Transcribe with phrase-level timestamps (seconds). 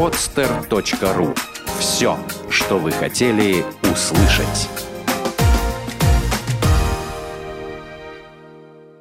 [0.00, 1.38] podster.ru
[1.78, 4.70] Все, что вы хотели услышать.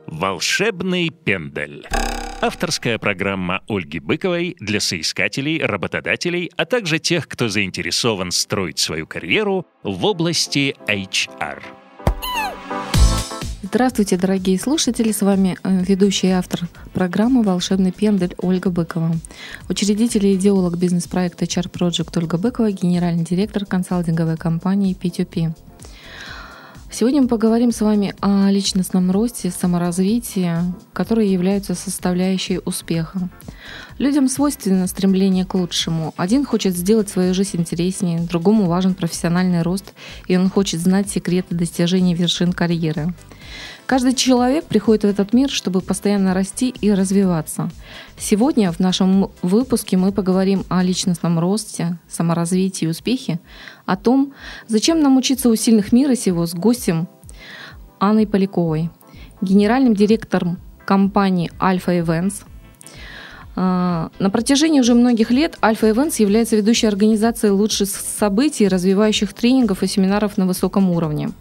[0.08, 1.88] «Волшебный пендель».
[2.42, 9.66] Авторская программа Ольги Быковой для соискателей, работодателей, а также тех, кто заинтересован строить свою карьеру
[9.84, 11.64] в области HR.
[13.62, 15.12] Здравствуйте, дорогие слушатели!
[15.12, 16.62] С вами э, ведущий и автор
[16.94, 19.12] программы «Волшебный пендель» Ольга Быкова.
[19.68, 25.54] Учредитель и идеолог бизнес-проекта HR Project Ольга Быкова, генеральный директор консалтинговой компании P2P.
[26.92, 30.52] Сегодня мы поговорим с вами о личностном росте, саморазвитии,
[30.92, 33.30] которые являются составляющей успеха.
[34.00, 36.16] Людям свойственно стремление к лучшему.
[36.18, 39.94] Один хочет сделать свою жизнь интереснее, другому важен профессиональный рост,
[40.28, 43.14] и он хочет знать секреты достижения вершин карьеры.
[43.86, 47.72] Каждый человек приходит в этот мир, чтобы постоянно расти и развиваться.
[48.20, 53.40] Сегодня в нашем выпуске мы поговорим о личностном росте, саморазвитии и успехе,
[53.92, 54.34] о том,
[54.68, 57.08] зачем нам учиться у сильных мира сего с гостем
[58.00, 58.90] Анной Поляковой,
[59.42, 62.44] генеральным директором компании Alpha Events.
[63.56, 69.84] А, на протяжении уже многих лет Alpha Events является ведущей организацией лучших событий, развивающих тренингов
[69.84, 71.32] и семинаров на высоком уровне–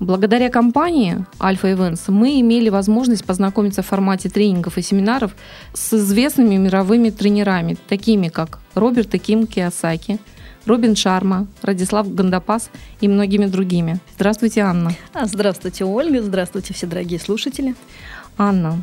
[0.00, 5.36] Благодаря компании Alpha Events мы имели возможность познакомиться в формате тренингов и семинаров
[5.74, 10.18] с известными мировыми тренерами, такими как Роберт и Ким Киосаки,
[10.66, 13.98] Робин Шарма, Радислав Гандапас и многими другими.
[14.14, 14.92] Здравствуйте, Анна.
[15.14, 16.22] А, здравствуйте, Ольга.
[16.22, 17.74] Здравствуйте, все дорогие слушатели.
[18.36, 18.82] Анна,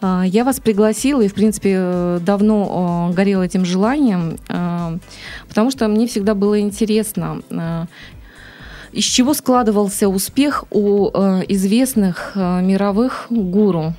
[0.00, 4.38] а, я вас пригласила и, в принципе, давно а, горела этим желанием,
[5.48, 7.42] потому что мне всегда было интересно,
[8.92, 13.94] из чего складывался успех у э, известных э, мировых гуру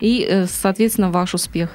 [0.00, 1.70] и, э, соответственно, ваш успех?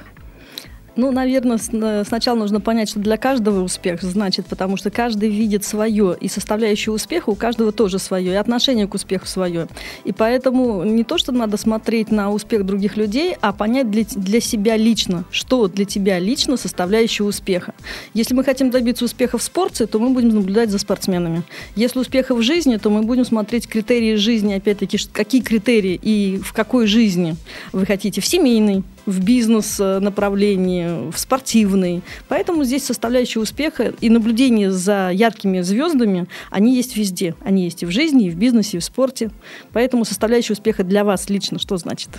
[0.98, 1.60] Ну, наверное,
[2.02, 6.90] сначала нужно понять, что для каждого успех значит, потому что каждый видит свое, и составляющая
[6.90, 9.68] успеха у каждого тоже свое, и отношение к успеху свое.
[10.02, 14.40] И поэтому не то, что надо смотреть на успех других людей, а понять для, для
[14.40, 17.74] себя лично, что для тебя лично составляющая успеха.
[18.12, 21.44] Если мы хотим добиться успеха в спорте, то мы будем наблюдать за спортсменами.
[21.76, 26.52] Если успеха в жизни, то мы будем смотреть критерии жизни, опять-таки, какие критерии и в
[26.52, 27.36] какой жизни
[27.70, 32.02] вы хотите, в семейной, в бизнес-направлении, в спортивный.
[32.28, 37.34] Поэтому здесь составляющая успеха и наблюдение за яркими звездами, они есть везде.
[37.42, 39.30] Они есть и в жизни, и в бизнесе, и в спорте.
[39.72, 42.10] Поэтому составляющая успеха для вас лично что значит?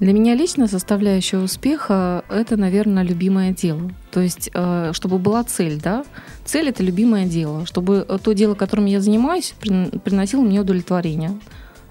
[0.00, 3.92] Для меня лично составляющая успеха– это, наверное, любимое дело.
[4.10, 6.04] То есть, э, чтобы была цель, да?
[6.44, 7.64] Цель– это любимое дело.
[7.64, 11.38] Чтобы то дело, которым я занимаюсь, приносило мне удовлетворение.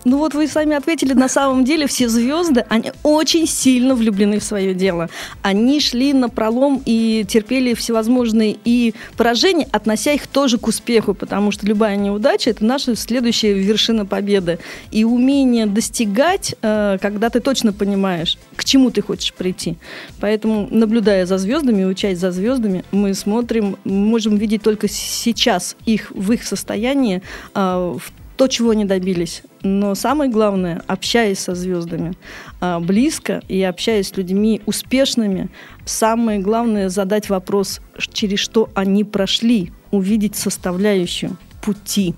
[0.05, 4.43] Ну вот вы сами ответили, на самом деле все звезды, они очень сильно влюблены в
[4.43, 5.09] свое дело.
[5.41, 11.51] Они шли на пролом и терпели всевозможные и поражения, относя их тоже к успеху, потому
[11.51, 14.59] что любая неудача– это наша следующая вершина победы.
[14.91, 19.77] И умение достигать, э, когда ты точно понимаешь, к чему ты хочешь прийти.
[20.19, 26.31] Поэтому, наблюдая за звездами, учась за звездами, мы смотрим, можем видеть только сейчас их в
[26.33, 27.21] их состоянии,
[27.55, 29.44] э, в то, чего они добились.
[29.61, 32.13] Но самое главное, общаясь со звездами
[32.59, 35.49] а, близко и общаясь с людьми успешными,
[35.85, 42.16] самое главное задать вопрос, через что они прошли, увидеть составляющую пути.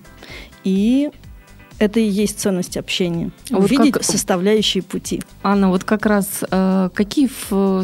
[0.63, 1.11] И
[1.77, 3.31] это и есть ценность общения.
[3.49, 4.03] Вот увидеть как...
[4.03, 5.21] составляющие пути.
[5.43, 7.29] Анна, вот как раз э, какие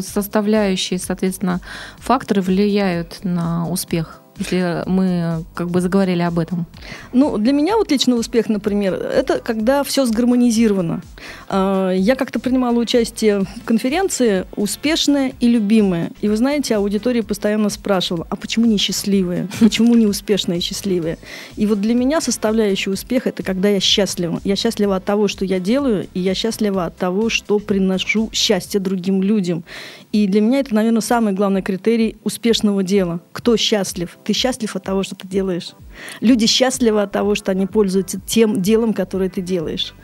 [0.00, 1.60] составляющие, соответственно,
[1.98, 6.66] факторы влияют на успех если мы как бы заговорили об этом?
[7.12, 11.02] Ну, для меня вот личный успех, например, это когда все сгармонизировано.
[11.48, 16.10] А, я как-то принимала участие в конференции «Успешная и любимая».
[16.20, 19.48] И вы знаете, аудитория постоянно спрашивала, а почему не счастливые?
[19.60, 21.18] Почему не успешные и счастливые?
[21.56, 24.40] И вот для меня составляющая успеха– это когда я счастлива.
[24.44, 28.80] Я счастлива от того, что я делаю, и я счастлива от того, что приношу счастье
[28.80, 29.64] другим людям.
[30.12, 33.20] И для меня это, наверное, самый главный критерий успешного дела.
[33.32, 34.18] Кто счастлив?
[34.24, 35.72] Ты счастлив от того, что ты делаешь.
[36.20, 39.94] Люди счастливы от того, что они пользуются тем делом, которое ты делаешь.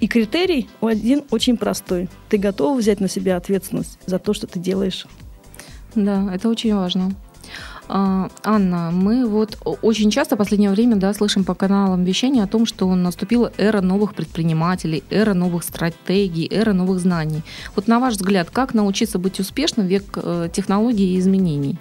[0.00, 2.08] И критерий один очень простой.
[2.28, 5.06] Ты готов взять на себя ответственность за то, что ты делаешь.
[5.94, 7.12] Да, это очень важно.
[7.88, 12.46] А, Анна, мы вот очень часто в последнее время да, слышим по каналам вещания о
[12.46, 17.42] том, что наступила эра новых предпринимателей, эра новых стратегий, эра новых знаний.
[17.74, 21.78] Вот на ваш взгляд, как научиться быть успешным в век э, технологий и изменений?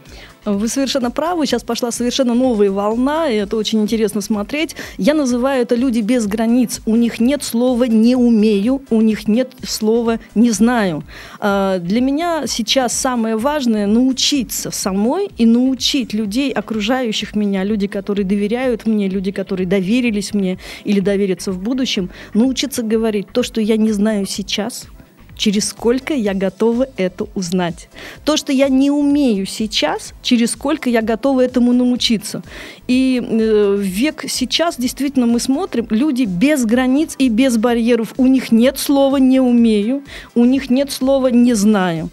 [0.48, 1.46] Вы совершенно правы.
[1.46, 4.78] Сейчас пошла совершенно новая волна, и это очень интересно смотреть.
[4.98, 6.80] Я называю это люди без границ.
[6.86, 11.04] У них нет слова «не умею», у них нет слова «не знаю».
[11.42, 18.26] А, для меня сейчас самое важное– научиться самой и научить людей, окружающих меня, люди, которые
[18.26, 23.76] доверяют мне, люди, которые доверились мне или доверятся в будущем, научиться говорить то, что я
[23.76, 24.86] не знаю сейчас–
[25.38, 27.90] через сколько я готова это узнать.
[28.26, 32.44] То, что я не умею сейчас, через сколько я готова этому научиться.
[32.88, 38.14] И э, век сейчас действительно мы смотрим, люди без границ и без барьеров.
[38.18, 40.04] У них нет слова «не умею»,
[40.36, 42.10] у них нет слова «не знаю»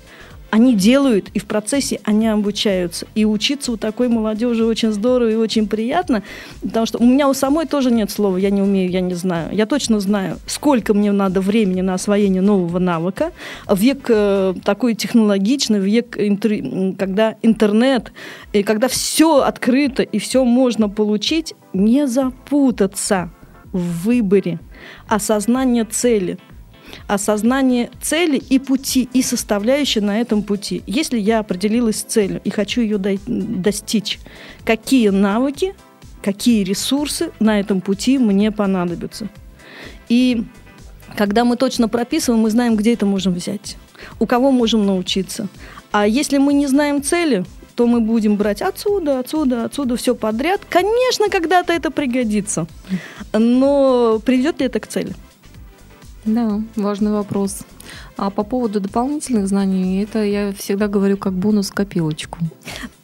[0.54, 3.08] они делают, и в процессе они обучаются.
[3.16, 6.22] И учиться у такой молодежи очень здорово и очень приятно,
[6.62, 9.48] потому что у меня у самой тоже нет слова «я не умею, я не знаю».
[9.52, 13.32] Я точно знаю, сколько мне надо времени на освоение нового навыка.
[13.68, 16.94] Век э, такой технологичный, век, интер...
[16.96, 18.12] когда интернет,
[18.52, 23.32] и когда все открыто и все можно получить, не запутаться
[23.72, 24.60] в выборе,
[25.08, 26.38] осознание цели–
[27.06, 30.82] осознание цели и пути, и составляющей на этом пути.
[30.86, 34.18] Если я определилась с целью и хочу ее достичь,
[34.64, 35.74] какие навыки,
[36.22, 39.28] какие ресурсы на этом пути мне понадобятся.
[40.08, 40.44] И
[41.16, 43.76] когда мы точно прописываем, мы знаем, где это можем взять,
[44.18, 45.48] у кого можем научиться.
[45.92, 47.44] А если мы не знаем цели,
[47.74, 50.60] то мы будем брать отсюда, отсюда, отсюда все подряд.
[50.68, 52.66] Конечно, когда-то это пригодится.
[53.32, 55.14] Но приведет ли это к цели?
[56.24, 57.64] Да, важный вопрос.
[58.16, 62.38] А по поводу дополнительных знаний, это я всегда говорю как бонус копилочку.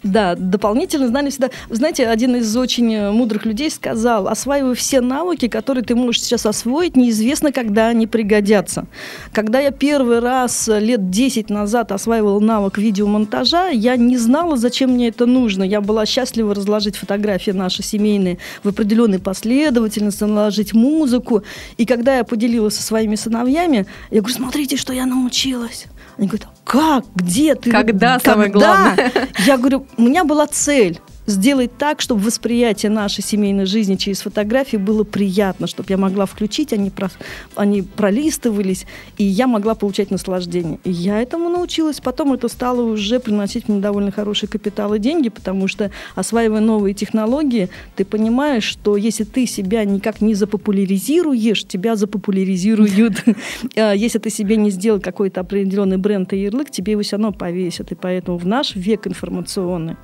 [0.02, 1.50] Да, дополнительные знания всегда...
[1.68, 6.46] Знаете, один из очень э, мудрых людей сказал, осваивай все навыки, которые ты можешь сейчас
[6.46, 8.86] освоить, неизвестно, когда они пригодятся.
[9.32, 14.92] Когда я первый раз э, лет 10 назад осваивала навык видеомонтажа, я не знала, зачем
[14.92, 15.64] мне это нужно.
[15.64, 21.42] Я была счастлива разложить фотографии наши семейные в определенной последовательности, наложить музыку.
[21.76, 25.86] И когда я поделилась со своими сыновьями, я говорю, смотрите, что я научилась.
[26.18, 27.70] Они говорят, как, где ты?
[27.70, 28.20] Когда, Когда?
[28.20, 29.10] самое главное?
[29.46, 31.00] Я говорю, у меня была цель
[31.30, 36.72] сделать так, чтобы восприятие нашей семейной жизни через фотографии было приятно, чтобы я могла включить,
[36.72, 37.10] они, про,
[37.56, 38.86] они пролистывались,
[39.18, 40.78] и я могла получать наслаждение.
[40.84, 42.00] И я этому научилась.
[42.00, 46.94] Потом это стало уже приносить мне довольно хороший капитал и деньги, потому что, осваивая новые
[46.94, 53.24] технологии, ты понимаешь, что если ты себя никак не запопуляризируешь, тебя запопуляризируют.
[53.76, 57.32] А если ты себе не сделал какой-то определенный бренд и ярлык, тебе его все равно
[57.32, 57.92] повесят.
[57.92, 59.96] И поэтому в наш век информационный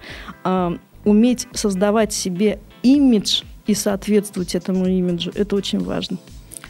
[0.45, 0.77] а,
[1.07, 6.19] уметь создавать себе имидж и соответствовать этому имиджу, это очень важно.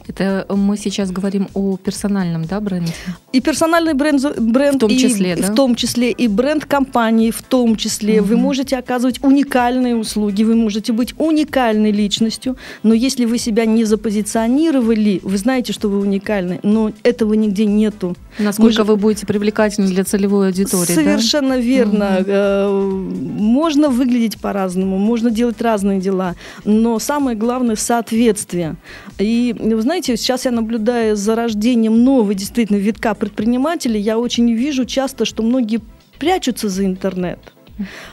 [0.08, 2.92] Это мы сейчас говорим о персональном, да, бренде?
[3.32, 5.52] И персональный бренд, бренд в том числе, и, да?
[5.52, 8.20] в том числе и бренд компании, в том числе.
[8.20, 8.28] Угу.
[8.28, 13.84] Вы можете оказывать уникальные услуги, вы можете быть уникальной личностью, но если вы себя не
[13.84, 18.16] запозиционировали, вы знаете, что вы уникальны, но этого нигде нету.
[18.38, 21.60] Насколько Может, вы будете привлекательны для целевой аудитории, Совершенно да?
[21.60, 22.18] верно.
[22.20, 23.42] Угу.
[23.42, 28.76] Можно выглядеть по-разному, можно делать разные дела, но самое главное– соответствие.
[29.18, 34.52] И, вы знаете, знаете, сейчас я наблюдаю за рождением нового действительно витка предпринимателей, я очень
[34.52, 35.80] вижу часто, что многие
[36.18, 37.38] прячутся за интернет.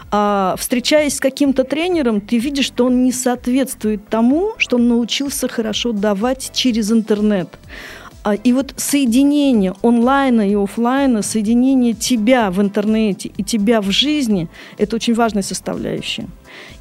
[0.10, 5.50] А, встречаясь с каким-то тренером, ты видишь, что он не соответствует тому, что он научился
[5.50, 7.50] хорошо давать через интернет.
[8.24, 14.48] А, и вот соединение онлайна и офлайна, соединение тебя в интернете и тебя в жизни,
[14.78, 16.28] это очень важная составляющая.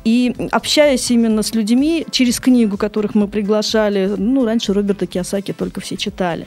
[0.04, 5.80] И общаясь именно с людьми через книгу, которых мы приглашали, ну, раньше Роберта Киосаки только
[5.80, 6.46] все читали.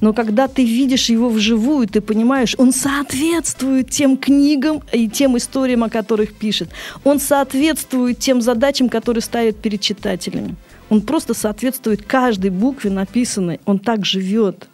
[0.00, 5.82] Но когда ты видишь его вживую, ты понимаешь, он соответствует тем книгам и тем историям,
[5.82, 6.68] о которых пишет.
[7.02, 10.54] Он соответствует тем задачам, которые ставит перед читателями.
[10.90, 13.60] Он просто соответствует каждой букве написанной.
[13.66, 14.68] Он так живет.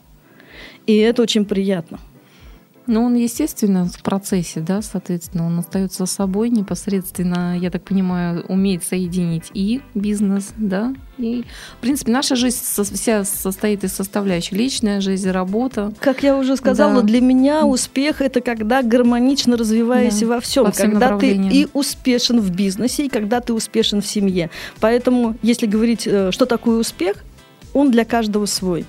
[0.86, 1.98] И это очень приятно.
[2.86, 8.84] Ну, он, естественно, в процессе, да, соответственно, он остается собой непосредственно, я так понимаю, умеет
[8.84, 11.44] соединить и бизнес, да, и,
[11.78, 14.52] в принципе, наша жизнь вся состоит из составляющих.
[14.52, 15.92] Личная жизнь, работа.
[16.00, 17.02] Как я уже сказала, да.
[17.02, 20.70] для меня успех– это когда гармонично развиваешься да, во всем.
[20.72, 24.50] всем когда ты и успешен в бизнесе, и когда ты успешен в семье.
[24.80, 27.24] Поэтому, если говорить, э, что такое успех,
[27.72, 28.84] он для каждого свой.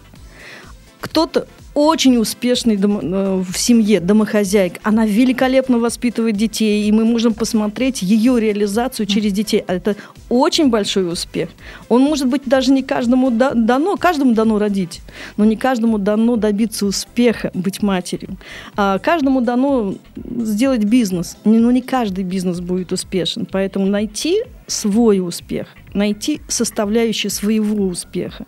[1.00, 4.80] Кто-то очень успешный дом, э, в семье домохозяйка.
[4.82, 9.64] Она великолепно воспитывает детей, и мы можем посмотреть ее реализацию через детей.
[9.68, 9.98] А это
[10.30, 11.50] очень большой успех.
[11.90, 15.02] Он может быть даже не каждому дано, каждому дано родить,
[15.36, 18.38] но не каждому дано добиться успеха, быть матерью.
[18.78, 23.46] А каждому дано сделать бизнес, но не каждый бизнес будет успешен.
[23.52, 28.46] Поэтому найти свой успех, найти составляющие своего успеха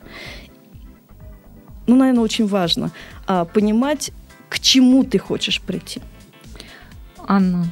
[1.88, 2.92] ну, наверное, очень важно
[3.28, 4.12] а, понимать,
[4.50, 6.02] к чему ты хочешь прийти.
[7.28, 7.68] Анна,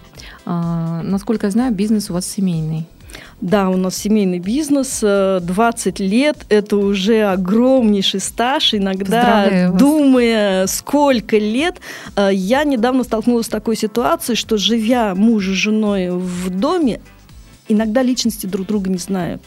[0.45, 2.85] а, насколько я знаю, бизнес у вас семейный.
[3.41, 8.73] Да, у нас семейный бизнес, 20 э, лет, это уже огромнейший стаж.
[8.73, 11.75] Иногда, думая, сколько лет,
[12.15, 17.01] э, я недавно столкнулась с такой ситуацией, что живя муж и женой в доме,
[17.67, 19.41] иногда личности друг друга не знают.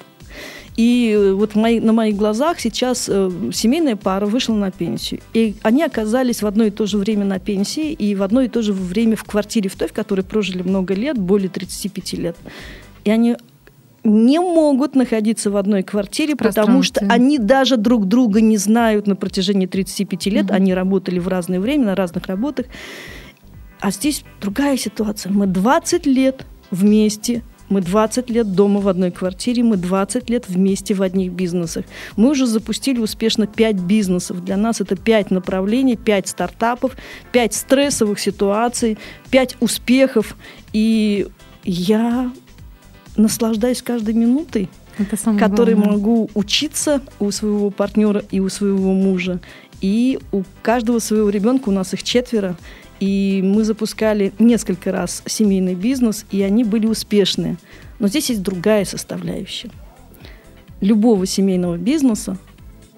[0.78, 5.20] И вот мои, на моих глазах сейчас э, семейная пара вышла на пенсию.
[5.34, 8.48] И они оказались в одно и то же время на пенсии и в одно и
[8.48, 12.36] то же время в квартире в той, в которой прожили много лет, более 35 лет.
[13.02, 13.34] И они
[14.04, 19.16] не могут находиться в одной квартире, потому что они даже друг друга не знают на
[19.16, 20.44] протяжении 35 лет.
[20.44, 20.54] Угу.
[20.54, 22.66] Они работали в разное время, на разных работах.
[23.80, 25.32] А здесь другая ситуация.
[25.32, 30.94] Мы 20 лет вместе мы 20 лет дома в одной квартире, мы 20 лет вместе
[30.94, 31.84] в одних бизнесах.
[32.16, 34.44] Мы уже запустили успешно 5 бизнесов.
[34.44, 36.96] Для нас это 5 направлений, 5 стартапов,
[37.32, 38.98] 5 стрессовых ситуаций,
[39.30, 40.36] 5 успехов.
[40.72, 41.28] И
[41.64, 42.32] я
[43.16, 44.68] наслаждаюсь каждой минутой,
[45.38, 49.40] которой могу учиться у своего партнера и у своего мужа.
[49.80, 52.56] И у каждого своего ребенка, у нас их четверо,
[53.00, 57.56] и мы запускали несколько раз семейный бизнес, и они были успешные.
[57.98, 59.70] Но здесь есть другая составляющая.
[60.80, 62.36] Любого семейного бизнеса,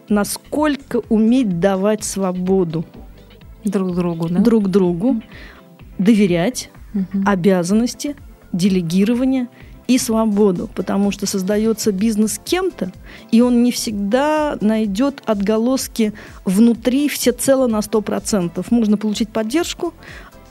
[0.09, 2.85] насколько уметь давать свободу
[3.65, 4.41] друг другу, да?
[4.41, 5.23] друг другу,
[5.99, 7.23] доверять, угу.
[7.27, 8.17] обязанности,
[8.53, 9.49] делегирование–
[9.91, 12.93] и свободу, потому что создается бизнес кем-то,
[13.33, 16.13] и он не всегда найдет отголоски
[16.45, 18.65] внутри всецело на 100%.
[18.71, 19.93] Можно получить поддержку,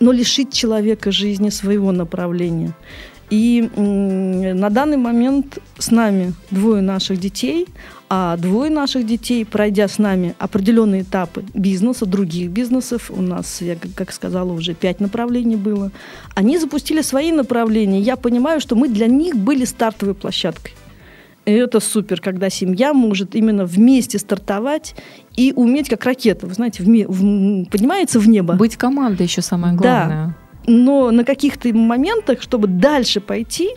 [0.02, 2.74] но лишить человека жизни своего направления.
[3.30, 7.68] И на данный момент с нами двое наших детей,
[8.10, 13.78] а двое наших детей, пройдя с нами определенные этапы бизнеса, других бизнесов, у нас, я
[13.96, 15.92] как сказала, уже пять направлений было,
[16.34, 18.02] они запустили свои направления.
[18.02, 20.74] Я понимаю, что мы для них были стартовой площадкой.
[21.46, 24.96] И это супер, когда семья может именно вместе стартовать
[25.36, 28.56] и уметь как ракета, вы знаете, вме- в, поднимается в небо.
[28.56, 30.28] Быть командой еще самое главное.
[30.28, 30.36] Да
[30.68, 33.72] но на каких-то моментах, чтобы дальше пойти,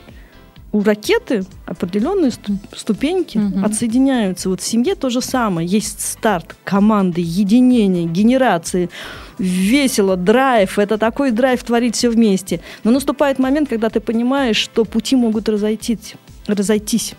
[0.72, 2.32] у ракеты определенные
[2.74, 3.64] ступеньки угу.
[3.64, 4.48] отсоединяются.
[4.48, 5.68] Вот в семье то же самое.
[5.68, 8.88] Есть старт команды, единение, генерации,
[9.38, 10.78] весело, драйв.
[10.78, 12.60] Это такой драйв творить все вместе.
[12.84, 16.14] Но наступает момент, когда ты понимаешь, что пути могут разойтись.
[16.46, 17.14] разойтись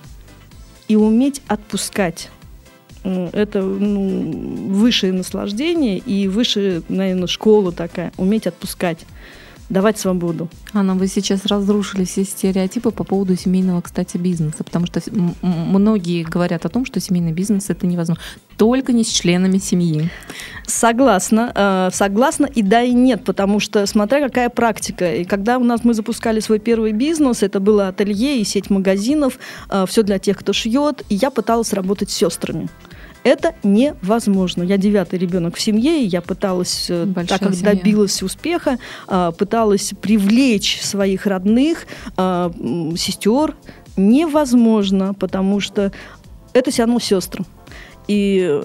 [0.88, 2.30] и уметь отпускать.
[3.04, 8.14] Это ну, высшее наслаждение и высшая, наверное, школа такая.
[8.18, 9.00] Уметь отпускать
[9.74, 10.50] давать свободу.
[10.74, 15.02] Анна, вы сейчас разрушили все стереотипы по поводу семейного, кстати, бизнеса, потому что
[15.42, 18.24] многие говорят о том, что семейный бизнес это невозможно.
[18.58, 20.10] Только не с членами семьи.
[20.68, 21.52] Согласна.
[21.56, 25.16] Э, согласна и да, и нет, потому что смотря какая практика.
[25.16, 29.40] И когда у нас мы запускали свой первый бизнес, это было ателье и сеть магазинов,
[29.70, 32.70] э, все для тех, кто шьет, и я пыталась работать с сестрами.
[33.24, 34.64] Это невозможно.
[34.64, 37.74] Я девятый ребенок в семье, и я пыталась, э, Большая так как семья.
[37.74, 38.78] добилась успеха,
[39.08, 41.88] а, пыталась привлечь своих родных,
[42.18, 42.52] а,
[42.98, 43.56] сестер.
[43.96, 45.92] Невозможно, потому что
[46.54, 47.46] это все равно сестры.
[48.08, 48.62] И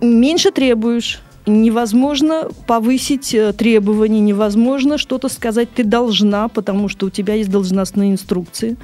[0.00, 7.34] меньше требуешь, невозможно повысить э, требования, невозможно что-то сказать ты должна, потому что у тебя
[7.34, 8.76] есть должностные инструкции.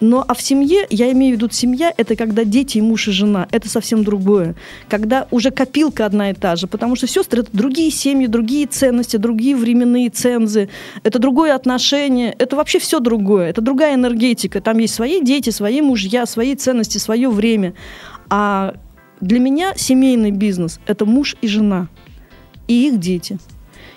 [0.00, 3.12] Но а в семье, я имею в виду семья, это когда дети и муж и
[3.12, 3.48] жена.
[3.50, 4.54] Это совсем другое.
[4.88, 6.66] Когда уже копилка одна и та же.
[6.66, 10.68] Потому что сестры это другие семьи, другие ценности, другие временные цензы.
[11.02, 12.34] Это другое отношение.
[12.38, 13.50] Это вообще все другое.
[13.50, 14.60] Это другая энергетика.
[14.60, 17.74] Там есть свои дети, свои мужья, свои ценности, свое время.
[18.28, 18.74] А
[19.20, 21.88] для меня семейный бизнес– это муж и жена.
[22.66, 23.38] И их дети.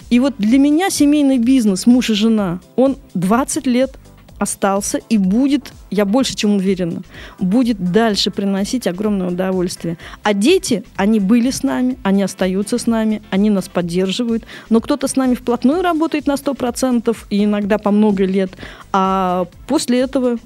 [0.10, 3.98] И вот для меня семейный бизнес, муж и жена, он 20 лет
[4.40, 7.02] остался и будет, я больше чем уверена,
[7.40, 9.98] будет дальше приносить огромное удовольствие.
[10.24, 15.08] А дети, они были с нами, они остаются с нами, они нас поддерживают, но кто-то
[15.08, 18.52] с нами вплотную работает на 100% и иногда по много лет,
[18.92, 20.38] а после этого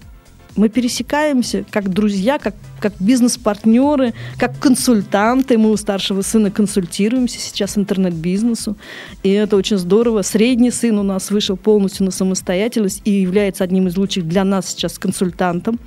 [0.55, 5.57] Мы пересекаемся как друзья, как, как бизнес-партнеры, как консультанты.
[5.57, 8.75] Мы у старшего сына консультируемся сейчас интернет-бизнесу.
[9.23, 10.23] И это очень здорово.
[10.23, 14.69] Средний сын у нас вышел полностью на самостоятельность и является одним из лучших для нас
[14.69, 15.79] сейчас консультантом.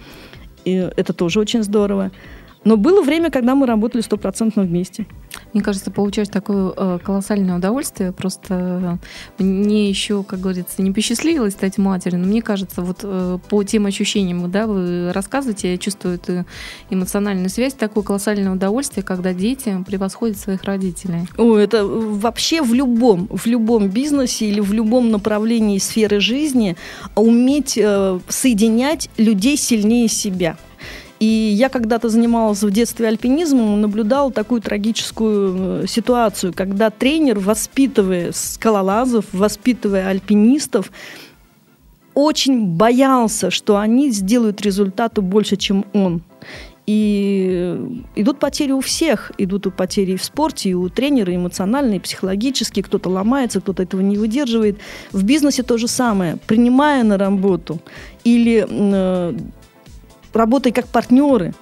[0.64, 2.10] И это тоже очень здорово.
[2.64, 5.06] Но было время, когда мы работали стопроцентно вместе.
[5.54, 8.10] Мне кажется, получать такое э, колоссальное удовольствие.
[8.10, 8.98] Просто
[9.38, 13.62] э, мне еще, как говорится, не посчастливилось стать матерью, но мне кажется, вот э, по
[13.62, 16.44] тем ощущениям, да, вы рассказываете, я чувствую эту
[16.90, 21.28] эмоциональную связь, такое колоссальное удовольствие, когда дети превосходят своих родителей.
[21.38, 26.76] О, это вообще в любом, в любом бизнесе или в любом направлении сферы жизни
[27.14, 27.78] уметь
[28.28, 30.56] соединять людей сильнее себя.
[31.24, 38.30] И я когда-то занималась в детстве альпинизмом, наблюдала такую трагическую э, ситуацию, когда тренер, воспитывая
[38.32, 40.92] скалолазов, воспитывая альпинистов,
[42.12, 46.20] очень боялся, что они сделают результату больше, чем он.
[46.86, 47.74] И
[48.16, 49.32] идут потери у всех.
[49.38, 52.84] Идут у потери и в спорте, и у тренера, эмоциональные, и психологические.
[52.84, 54.76] Кто-то ломается, кто-то этого не выдерживает.
[55.10, 56.36] В бизнесе то же самое.
[56.46, 57.80] Принимая на работу
[58.24, 59.34] или э,
[60.34, 61.54] работая как партнеры,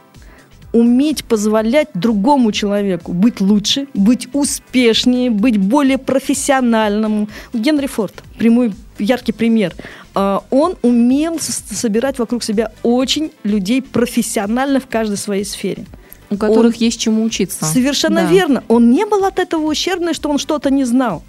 [0.73, 7.29] уметь позволять другому человеку быть лучше, быть успешнее, быть более профессиональным.
[7.53, 9.75] Генри Форд, прямой яркий пример.
[10.15, 15.87] А, он умел собирать вокруг себя очень людей профессионально в каждой своей сфере.
[16.31, 17.65] У которых он, есть чему учиться.
[17.65, 18.27] Совершенно да.
[18.27, 18.65] верно.
[18.69, 21.23] Он не был от этого ущербный, что он что-то не знал.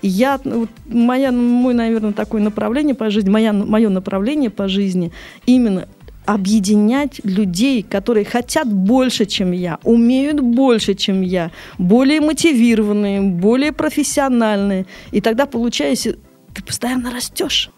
[0.00, 5.12] Я, вот, моя, мой, наверное, такое направление по жизни, моя, мое направление по жизни
[5.46, 5.88] именно
[6.26, 14.86] объединять людей, которые хотят больше, чем я, умеют больше, чем я, более мотивированные, более профессиональные.
[15.12, 16.16] И тогда получается,
[16.54, 17.70] ты постоянно растешь.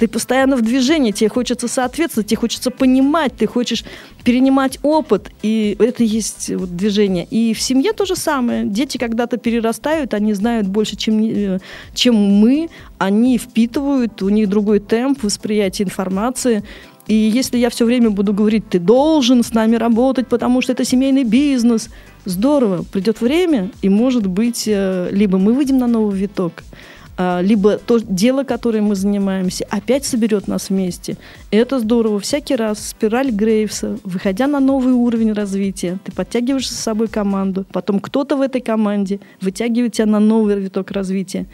[0.00, 3.84] Ты постоянно в движении, тебе хочется соответствовать, тебе хочется понимать, ты хочешь
[4.24, 7.26] перенимать опыт, и это есть вот движение.
[7.30, 8.64] И в семье то же самое.
[8.64, 11.58] Дети когда-то перерастают, они знают больше, чем, э,
[11.94, 16.64] чем мы, они впитывают, у них другой темп восприятия информации,
[17.10, 20.84] и если я все время буду говорить, ты должен с нами работать, потому что это
[20.84, 21.90] семейный бизнес,
[22.24, 26.62] здорово, придет время, и, может быть, э, либо мы выйдем на новый виток,
[27.16, 31.16] а, либо то дело, которым мы занимаемся, опять соберет нас вместе.
[31.50, 32.20] Это здорово.
[32.20, 37.98] Всякий раз спираль Грейвса, выходя на новый уровень развития, ты подтягиваешь с собой команду, потом
[37.98, 41.46] кто-то в этой команде вытягивает тебя на новый виток развития.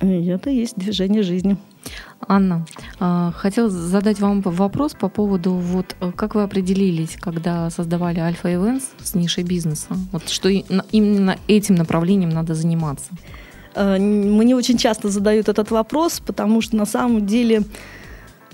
[0.00, 1.56] И это и есть движение жизни.
[2.26, 2.66] Анна,
[2.98, 8.48] а, хотела задать вам вопрос по поводу, вот э, как вы определились, когда создавали Альфа
[8.48, 9.88] Events с нишей бизнеса?
[10.10, 13.10] Вот что именно этим направлением надо заниматься?
[13.74, 17.64] Э, мне очень часто задают этот вопрос, потому что на самом деле Э,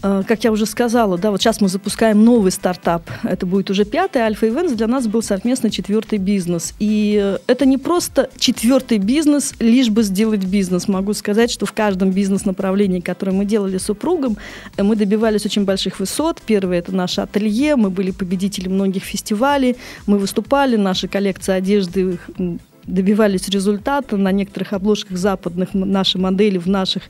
[0.00, 3.10] как я уже сказала, да, вот сейчас мы запускаем новый стартап.
[3.22, 4.74] Это будет уже пятый Альфа Events.
[4.74, 6.74] Для нас был совместно четвертый бизнес.
[6.78, 10.88] И э, это не просто четвертый бизнес, лишь бы сделать бизнес.
[10.88, 14.36] Могу сказать, что в каждом бизнес-направлении, которое мы делали с супругом,
[14.76, 16.40] э, мы добивались очень больших высот.
[16.46, 17.76] Первое– это наше ателье.
[17.76, 19.76] Мы были победителем многих фестивалей.
[20.06, 22.18] Мы выступали, наша коллекция одежды
[22.86, 24.16] добивались результата.
[24.16, 27.04] На некоторых обложках западных наши модели в наших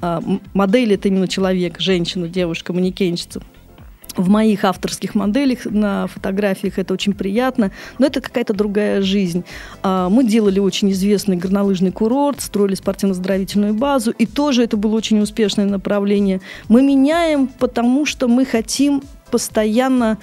[0.00, 0.22] а,
[0.54, 3.42] модель это именно человек, женщина, девушка, манекенщица.
[4.16, 9.44] В моих авторских моделях на фотографиях это очень приятно, но это какая-то другая жизнь.
[9.82, 15.20] А, мы делали очень известный горнолыжный курорт, строили спортивно-оздоровительную базу, и тоже это было очень
[15.20, 16.40] успешное направление.
[16.68, 20.18] Мы меняем, потому что мы хотим постоянно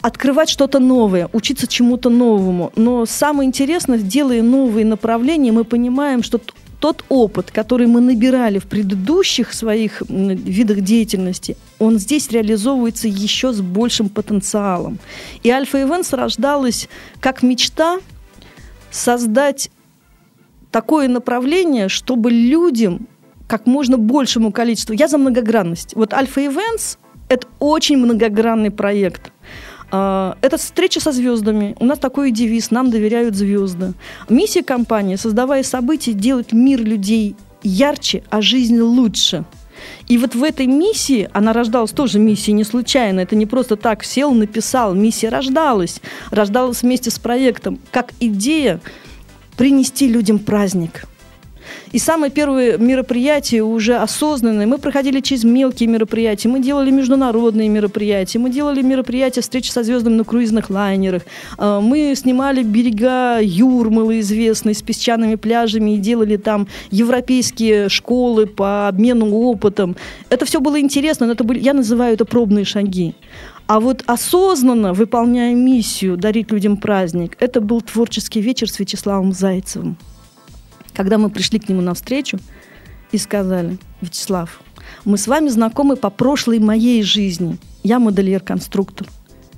[0.00, 2.72] открывать что-то новое, учиться чему-то новому.
[2.76, 6.40] Но самое интересное, делая новые направления, мы понимаем, что
[6.80, 13.60] тот опыт, который мы набирали в предыдущих своих видах деятельности, он здесь реализовывается еще с
[13.60, 14.98] большим потенциалом.
[15.42, 16.88] И Альфа Events рождалась
[17.20, 17.98] как мечта
[18.90, 19.70] создать
[20.70, 23.08] такое направление, чтобы людям
[23.46, 24.92] как можно большему количеству...
[24.92, 25.94] Я за многогранность.
[25.96, 29.32] Вот Альфа Events– это очень многогранный проект.
[29.90, 31.76] А, это встреча со звездами.
[31.78, 33.94] У нас такой девиз «Нам доверяют звезды».
[34.28, 39.44] Миссия компании, создавая события, делать мир людей ярче, а жизнь лучше.
[40.08, 44.04] И вот в этой миссии, она рождалась тоже миссией не случайно, это не просто так
[44.04, 48.80] сел, написал, миссия рождалась, рождалась вместе с проектом, как идея
[49.56, 51.04] принести людям праздник–
[51.92, 54.66] И самое первое мероприятие уже осознанное.
[54.66, 60.14] Мы проходили через мелкие мероприятия, мы делали международные мероприятия, мы делали мероприятия, встречи со звездами
[60.14, 61.22] на круизных лайнерах,
[61.58, 68.88] э, мы снимали берега Юрмалы известные с песчаными пляжами и делали там европейские школы по
[68.88, 69.96] обмену опытом.
[70.30, 73.14] Это все было интересно, но это были, я называю это пробные шаги.
[73.68, 79.98] А вот осознанно выполняя миссию дарить людям праздник, это был творческий вечер с Вячеславом Зайцевым.
[80.98, 82.40] Когда мы пришли к нему навстречу
[83.12, 84.60] и сказали, Вячеслав,
[85.04, 87.56] мы с вами знакомы по прошлой моей жизни.
[87.84, 89.06] Я модельер-конструктор.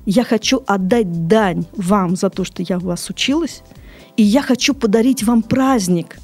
[0.04, 3.62] Я хочу отдать дань вам за то, что я у вас училась,
[4.18, 6.18] и я хочу подарить вам праздник.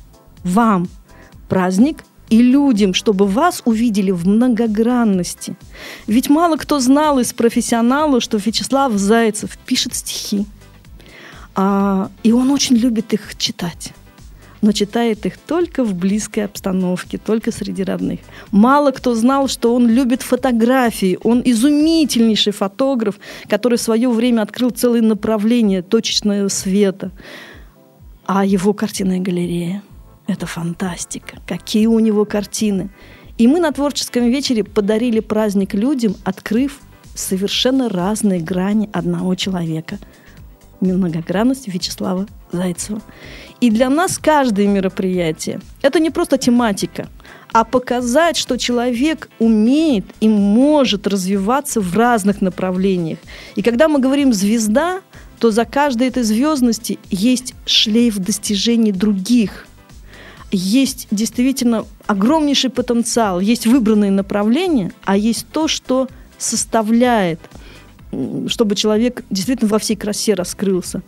[0.45, 0.87] Вам
[1.49, 5.57] праздник и людям, чтобы вас увидели в многогранности.
[6.07, 10.45] Ведь мало кто знал из профессионалов, что Вячеслав Зайцев пишет стихи.
[11.55, 13.95] А, и он очень любит их читать
[14.63, 18.21] но читает их только в близкой обстановке, только среди родных.
[18.51, 21.19] Мало кто знал, что он любит фотографии.
[21.23, 27.11] Он изумительнейший фотограф, который в свое время открыл целое направление точечного света.
[28.27, 29.83] А его картинная галерея–
[30.27, 31.39] это фантастика.
[31.47, 32.91] Какие у него картины.
[33.39, 36.81] И мы на творческом вечере подарили праздник людям, открыв
[37.15, 39.99] совершенно разные грани одного человека.
[40.81, 43.01] Многогранность Вячеслава Зайцева.
[43.61, 47.09] И для нас каждое мероприятие– это не просто тематика,
[47.53, 53.19] а показать, что человек умеет и может развиваться в разных направлениях.
[53.55, 55.01] И когда мы говорим «звезда»,
[55.39, 59.67] то за каждой этой звездности есть шлейф достижений других–
[60.53, 67.41] есть действительно огромнейший потенциал, есть выбранные направления, а есть то, что составляет,
[68.49, 71.03] чтобы человек действительно во всей красе раскрылся.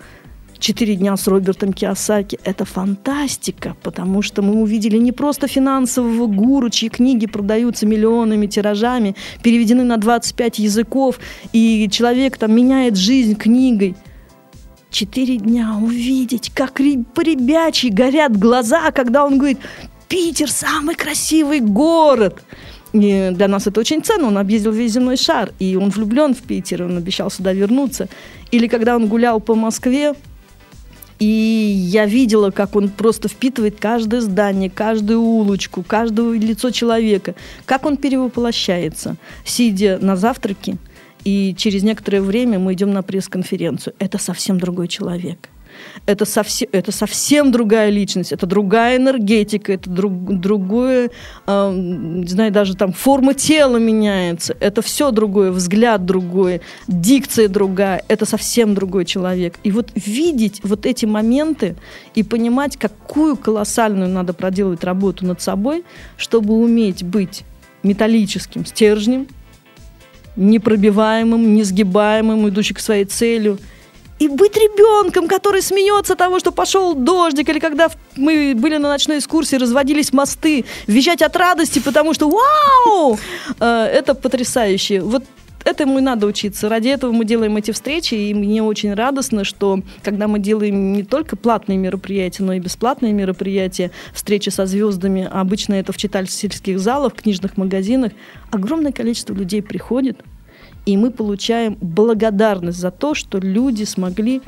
[0.59, 6.69] «Четыре дня с Робертом Киосаки»— это фантастика, потому что мы увидели не просто финансового гуру,
[6.69, 11.21] чьи книги продаются миллионами тиражами, переведены на 25 языков,
[11.53, 13.95] и человек там меняет жизнь книгой–
[14.91, 16.75] четыре дня увидеть, как
[17.15, 19.59] по ребячьи горят глаза, когда он говорит,
[20.09, 22.43] Питер самый красивый город.
[22.95, 24.29] И для нас это очень ценно.
[24.29, 28.09] Он объездил весь земной шар, и он влюблен в Питер, он обещал сюда вернуться.
[28.51, 30.15] Или когда он гулял по Москве,
[31.19, 37.87] и я видела, как он просто впитывает каждое здание, каждую улочку, каждое лицо человека, как
[37.87, 40.77] он перевоплощается, сидя на завтраке
[41.25, 43.95] и через некоторое время мы идем на пресс-конференцию.
[43.99, 45.49] Это совсем другой человек.
[46.07, 51.11] Это совсем, это совсем другая личность, это другая энергетика, это друг, другое,
[51.47, 58.03] э, не знаю, даже там форма тела меняется, это все другое, взгляд другой, дикция другая,
[58.09, 59.55] это совсем другой человек.
[59.65, 61.77] И вот видеть вот эти моменты
[62.15, 65.85] и понимать, какую колоссальную надо проделывать работу над собой,
[66.17, 67.45] чтобы уметь быть
[67.83, 69.29] металлическим стержнем,
[70.37, 73.57] непробиваемым, несгибаемым, идущим к своей цели.
[74.19, 79.19] И быть ребенком, который смеется того, что пошел дождик, или когда мы были на ночной
[79.19, 83.19] экскурсии, разводились мосты, визжать от радости, потому что вау!
[83.61, 85.01] Э, это потрясающе.
[85.01, 85.25] Вот
[85.65, 86.69] этому и надо учиться.
[86.69, 91.03] Ради этого мы делаем эти встречи, и мне очень радостно, что когда мы делаем не
[91.03, 97.13] только платные мероприятия, но и бесплатные мероприятия, встречи со звездами, обычно это в читательских залах,
[97.13, 98.13] в книжных магазинах,
[98.51, 100.19] огромное количество людей приходит,
[100.87, 104.43] и мы получаем благодарность за то, что люди смогли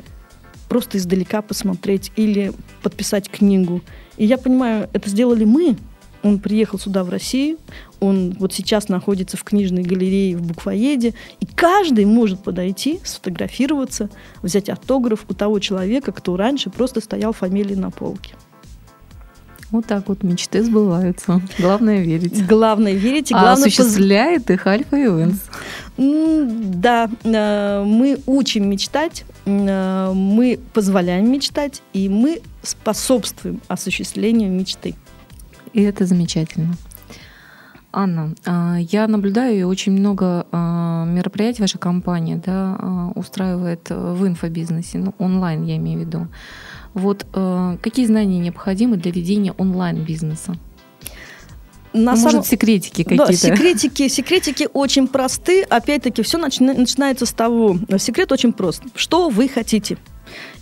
[0.69, 3.81] просто издалека посмотреть или подписать книгу.
[4.17, 5.75] И я понимаю, это сделали мы,
[6.23, 7.57] он приехал сюда, в Россию,
[7.99, 14.09] он вот сейчас находится в книжной галерее в Буквоеде, и каждый может подойти, сфотографироваться,
[14.41, 18.35] взять автограф у того человека, кто раньше просто стоял фамилией на полке.
[19.71, 21.41] Вот так вот мечты сбываются.
[21.57, 22.45] Главное верить.
[22.45, 23.51] Главное верить и главное...
[23.51, 25.41] А осуществляет их Альфа Ивенс.
[25.97, 34.95] Да, э, мы учим мечтать, э, мы позволяем мечтать, и мы способствуем осуществлению мечты.
[35.73, 36.75] И это замечательно.
[37.93, 44.25] Анна, а, я наблюдаю, и очень много а, мероприятий ваша компания да, а, устраивает в
[44.25, 46.27] инфобизнесе, ну, онлайн я имею в виду.
[46.93, 47.25] Вот
[47.81, 50.57] какие знания необходимы для ведения онлайн-бизнеса?
[51.93, 53.27] На ну, Может, секретики какие-то?
[53.27, 55.63] Да, секретики, секретики очень просты.
[55.63, 57.77] Опять-таки, все начи- начинается с того.
[57.97, 58.83] Секрет очень прост.
[58.95, 59.97] Что вы хотите?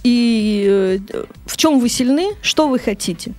[0.03, 0.99] И э,
[1.45, 3.33] в чем вы сильны, что вы хотите.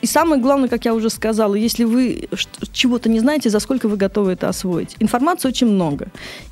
[0.00, 2.28] И самое главное, как я уже сказала, если вы
[2.72, 4.96] чего-то не знаете, за сколько вы готовы это освоить.
[5.00, 6.06] Информации очень много.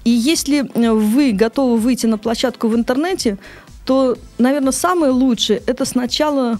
[0.04, 3.38] И если э, вы готовы выйти на площадку в интернете,
[3.86, 6.58] то, наверное, самое лучшее– это сначала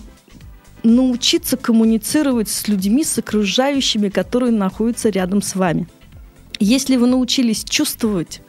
[0.84, 5.88] научиться коммуницировать с людьми, с окружающими, которые находятся рядом с вами.
[6.60, 8.40] Если вы научились чувствовать,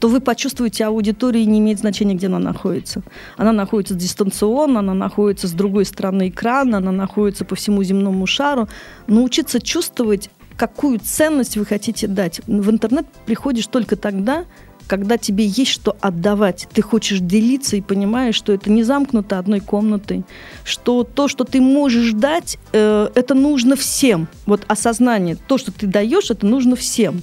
[0.00, 3.02] то вы почувствуете аудиторию, и не имеет значения, где она находится.
[3.36, 8.68] Она находится дистанционно, она находится с другой стороны экрана, она находится по всему земному шару.
[9.06, 12.40] Научиться чувствовать, какую ценность вы хотите дать.
[12.46, 14.46] В интернет приходишь только тогда,
[14.86, 19.60] когда тебе есть что отдавать, ты хочешь делиться и понимаешь, что это не замкнуто одной
[19.60, 20.24] комнатой,
[20.64, 24.28] что то, что ты можешь дать, э, это нужно всем.
[24.46, 27.22] Вот осознание, то, что ты даешь, это нужно всем.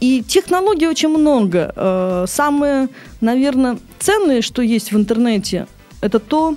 [0.00, 1.72] И технологий очень много.
[1.74, 2.88] Э, самое,
[3.20, 5.66] наверное, ценное, что есть в интернете,
[6.00, 6.56] это то,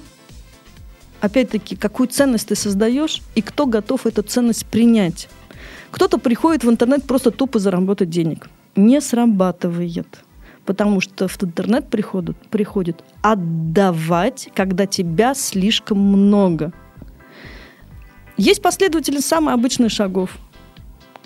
[1.20, 5.28] опять-таки, какую ценность ты создаешь и кто готов эту ценность принять.
[5.92, 8.48] Кто-то приходит в интернет просто тупо заработать денег.
[8.76, 10.24] Не срабатывает.
[10.66, 16.72] Потому что в интернет приходит, приходит отдавать, когда тебя слишком много.
[18.38, 20.38] Есть последовательность самых обычных шагов.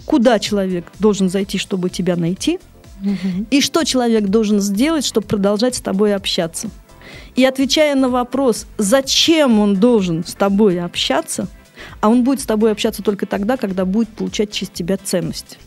[0.06, 2.60] Куда человек должен зайти, чтобы тебя найти,
[3.02, 3.46] угу.
[3.50, 6.70] и что человек должен сделать, чтобы продолжать с тобой общаться.
[7.36, 11.48] И отвечая на вопрос, зачем он должен с тобой общаться,
[12.02, 15.58] а он будет с тобой общаться только тогда, когда будет получать через тебя ценность.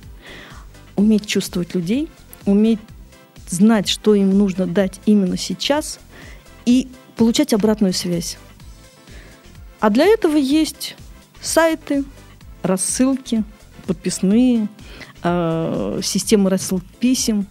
[0.99, 2.09] Уметь чувствовать людей,
[2.45, 2.81] уметь
[3.49, 6.01] знать, что им нужно дать именно сейчас,
[6.67, 8.37] и получать обратную связь.
[9.79, 10.97] А для этого есть
[11.41, 12.05] сайты,
[12.65, 13.45] рассылки,
[13.87, 14.67] подписные,
[15.23, 17.47] э, системы рассылки писем,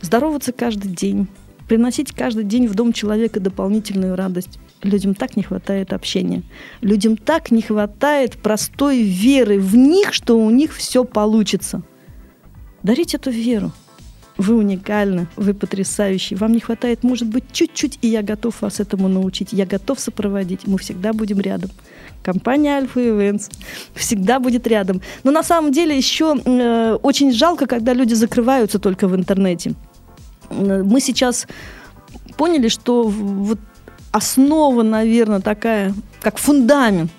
[0.00, 1.26] здороваться каждый день,
[1.66, 4.60] приносить каждый день в дом человека дополнительную радость.
[4.84, 6.44] Людям так не хватает общения.
[6.82, 11.82] Людям так не хватает простой веры в них, что у них все получится.
[12.82, 13.72] Дарить эту веру.
[14.38, 16.34] Вы уникальны, вы потрясающий.
[16.34, 19.52] Вам не хватает, может быть, чуть-чуть, и я готов вас этому научить.
[19.52, 20.66] Я готов сопроводить.
[20.66, 21.70] Мы всегда будем рядом.
[22.22, 23.50] Компания Альфа Events
[23.94, 25.00] всегда будет рядом.
[25.22, 29.74] Но на самом деле еще э, очень жалко, когда люди закрываются только в интернете.
[30.50, 31.46] Мы сейчас
[32.36, 33.58] поняли, что вот
[34.12, 37.12] основа, наверное, такая, как фундамент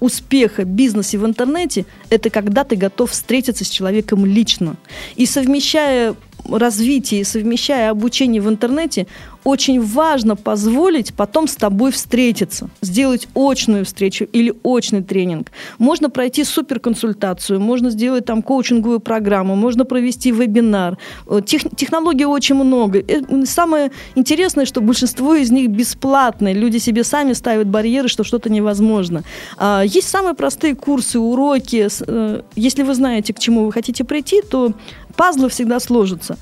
[0.00, 4.76] успеха бизнесе в интернете, это когда ты готов встретиться с человеком лично.
[5.16, 6.14] И совмещая
[6.50, 9.06] развитие, совмещая обучение в интернете,
[9.46, 15.52] очень важно позволить потом с тобой встретиться, сделать очную встречу или очный тренинг.
[15.78, 20.98] Можно пройти суперконсультацию, можно сделать там коучинговую программу, можно провести вебинар.
[21.28, 22.98] Э, тех, технологий очень много.
[22.98, 26.52] И э, самое интересное, что большинство из них бесплатные.
[26.52, 29.22] Люди себе сами ставят барьеры, что что-то невозможно.
[29.58, 31.86] А, есть самые простые курсы, уроки.
[32.06, 34.72] Э, если вы знаете, к чему вы хотите прийти, то
[35.16, 36.36] пазлы всегда сложатся.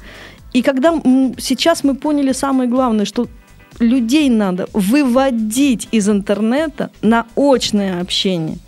[0.53, 0.93] И когда
[1.39, 3.27] сейчас мы поняли самое главное, что
[3.81, 8.59] людей надо выводить из интернета на очное общение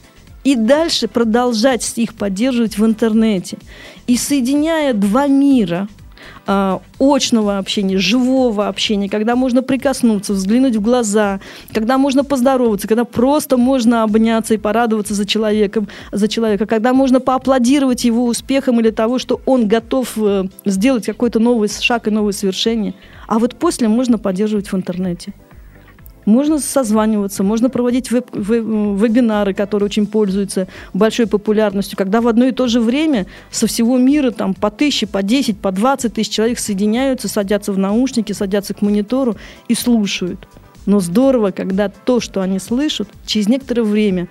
[0.42, 3.58] и дальше продолжать их поддерживать в интернете.
[4.06, 5.88] И соединяя два мира–
[6.46, 11.40] э, очного общения, живого общения, когда можно прикоснуться, взглянуть в глаза,
[11.72, 17.20] когда можно поздороваться, когда просто можно обняться и порадоваться за человеком, за человека, когда можно
[17.20, 22.32] поаплодировать его успехам или того, что он готов э, сделать какой-то новый шаг и новое
[22.32, 22.94] совершение.
[23.26, 25.32] А вот после можно поддерживать в интернете.
[26.26, 32.52] Можно созваниваться, можно проводить веб вебинары, которые очень пользуются большой популярностью, когда в одно и
[32.52, 36.58] то же время со всего мира там по тысяче, по десять, по двадцать тысяч человек
[36.58, 39.36] соединяются, садятся в наушники, садятся к монитору
[39.68, 40.48] и слушают.
[40.84, 44.28] Но здорово, когда то, что они слышат, через некоторое время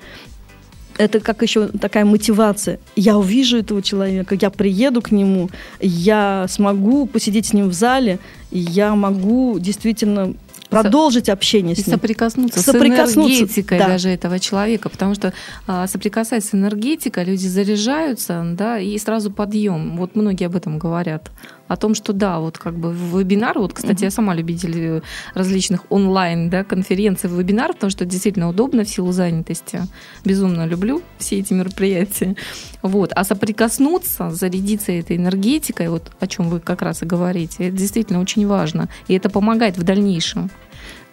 [0.97, 2.79] это как еще такая мотивация.
[2.95, 5.49] Я увижу этого человека, я приеду к нему,
[5.81, 8.19] я смогу посидеть с ним в зале,
[8.51, 10.33] я могу действительно
[10.69, 11.95] продолжить общение с ним.
[11.95, 13.87] Соприкоснуться, соприкоснуться с энергетикой да.
[13.87, 15.33] даже этого человека, потому что
[15.67, 19.97] а, соприкасаясь с энергетикой, люди заряжаются, да, и сразу подъем.
[19.97, 21.31] Вот многие об этом говорят.
[21.67, 24.05] О том, что да, вот как бы вебинар, вот, кстати, mm-hmm.
[24.05, 25.01] я сама любитель
[25.33, 29.81] различных онлайн да, конференций, вебинар, потому что это действительно удобно в силу занятости.
[30.23, 32.35] Безумно люблю все эти мероприятия.
[32.81, 33.11] Вот.
[33.15, 38.21] А соприкоснуться, зарядиться этой энергетикой, вот о чем вы как раз и говорите, это действительно
[38.21, 38.87] очень важно.
[39.07, 40.51] И это помогает в дальнейшем.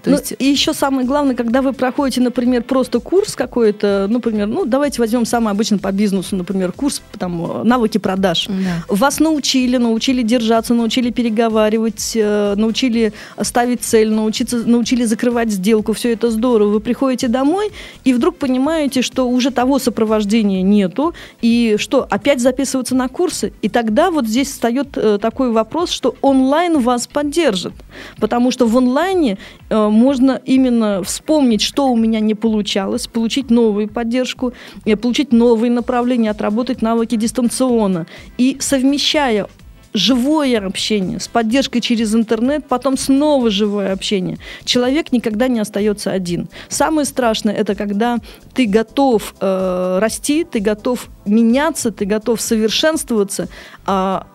[0.03, 0.35] То ну, есть...
[0.39, 5.25] И еще самое главное, когда вы проходите, например, просто курс какой-то, например, ну, давайте возьмем
[5.25, 8.47] самый обычный по бизнесу, например, курс там, навыки продаж.
[8.49, 8.85] Да.
[8.89, 16.13] Вас научили, научили держаться, научили переговаривать, э, научили ставить цель, научиться, научили закрывать сделку, все
[16.13, 16.71] это здорово.
[16.71, 17.71] Вы приходите домой
[18.05, 23.53] и вдруг понимаете, что уже того сопровождения нету, и что, опять записываться на курсы?
[23.63, 27.73] И тогда вот здесь встает э, такой вопрос, что онлайн вас поддержит,
[28.19, 29.39] потому что в онлайне
[29.69, 34.53] э, можно именно вспомнить, что у меня не получалось, получить новую поддержку,
[34.85, 38.07] э, получить новые направления, отработать навыки дистанционно.
[38.39, 39.47] И совмещая
[39.95, 44.39] живое общение с поддержкой через интернет, потом снова живое общение.
[44.65, 46.49] Человек никогда не остается один.
[46.69, 48.19] Самое страшное это когда
[48.55, 53.49] ты готов э, расти, ты готов меняться, ты готов совершенствоваться,
[53.87, 54.27] а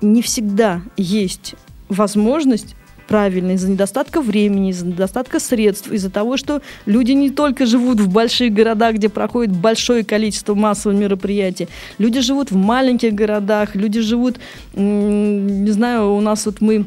[0.00, 1.54] не всегда есть
[1.88, 8.00] возможность правильно из-за недостатка времени, из-за недостатка средств, из-за того, что люди не только живут
[8.00, 14.00] в больших городах, где проходит большое количество массовых мероприятий, люди живут в маленьких городах, люди
[14.00, 14.36] живут,
[14.74, 16.86] не знаю, у нас вот мы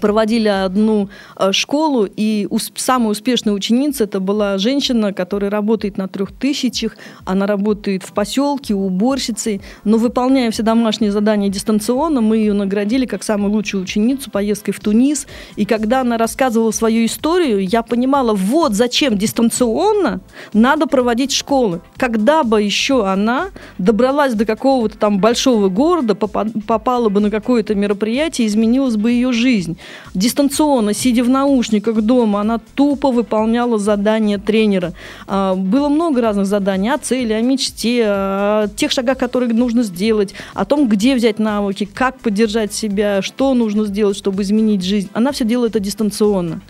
[0.00, 6.32] проводили одну э, школу, и самая успешная ученица это была женщина, которая работает на трех
[6.32, 13.04] тысячах, она работает в поселке, уборщицей, но выполняя все домашние задания дистанционно, мы ее наградили
[13.04, 18.32] как самую лучшую ученицу поездкой в Тунис, и когда она рассказывала свою историю, я понимала,
[18.34, 20.20] вот зачем дистанционно
[20.52, 21.80] надо проводить школы.
[21.96, 28.46] Когда бы еще она добралась до какого-то там большого города, попала бы на какое-то мероприятие,
[28.46, 29.78] изменилась бы ее жизнь жизнь.
[30.14, 34.92] Дистанционно, сидя в наушниках дома, она тупо выполняла задания тренера.
[35.26, 40.34] А, было много разных заданий о цели, о мечте, о тех шагах, которые нужно сделать,
[40.54, 45.08] о том, где взять навыки, как поддержать себя, что нужно сделать, чтобы изменить жизнь.
[45.12, 46.60] Она все делает это дистанционно.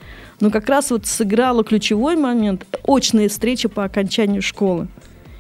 [0.41, 4.89] Но как раз вот сыграла ключевой момент– очная встреча по окончанию школы.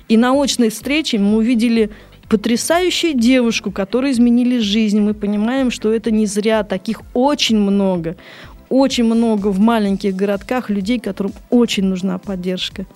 [0.08, 1.90] И на очной встрече мы увидели
[2.28, 5.00] потрясающую девушку, которые изменили жизнь.
[5.00, 6.62] Мы понимаем, что это не зря.
[6.62, 8.16] Таких очень много.
[8.68, 12.86] Очень много в маленьких городках людей, которым очень нужна поддержка.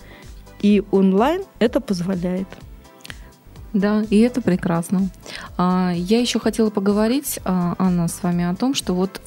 [0.61, 2.49] И онлайн это позволяет.
[3.73, 5.11] Да, и это прекрасно.
[5.57, 9.21] А, я еще хотела поговорить, а, Анна, с вами о том, что вот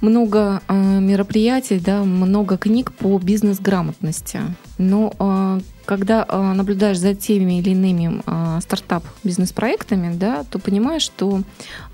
[0.00, 4.40] а, много мероприятий, да, много книг по бизнес-грамотности.
[4.78, 11.40] Но когда э, наблюдаешь за теми или иными э, стартап-бизнес-проектами, да, то понимаешь, что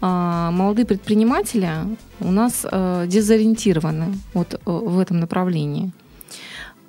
[0.00, 1.70] э, молодые предприниматели
[2.18, 5.92] у нас э, дезориентированы вот, э, в этом направлении.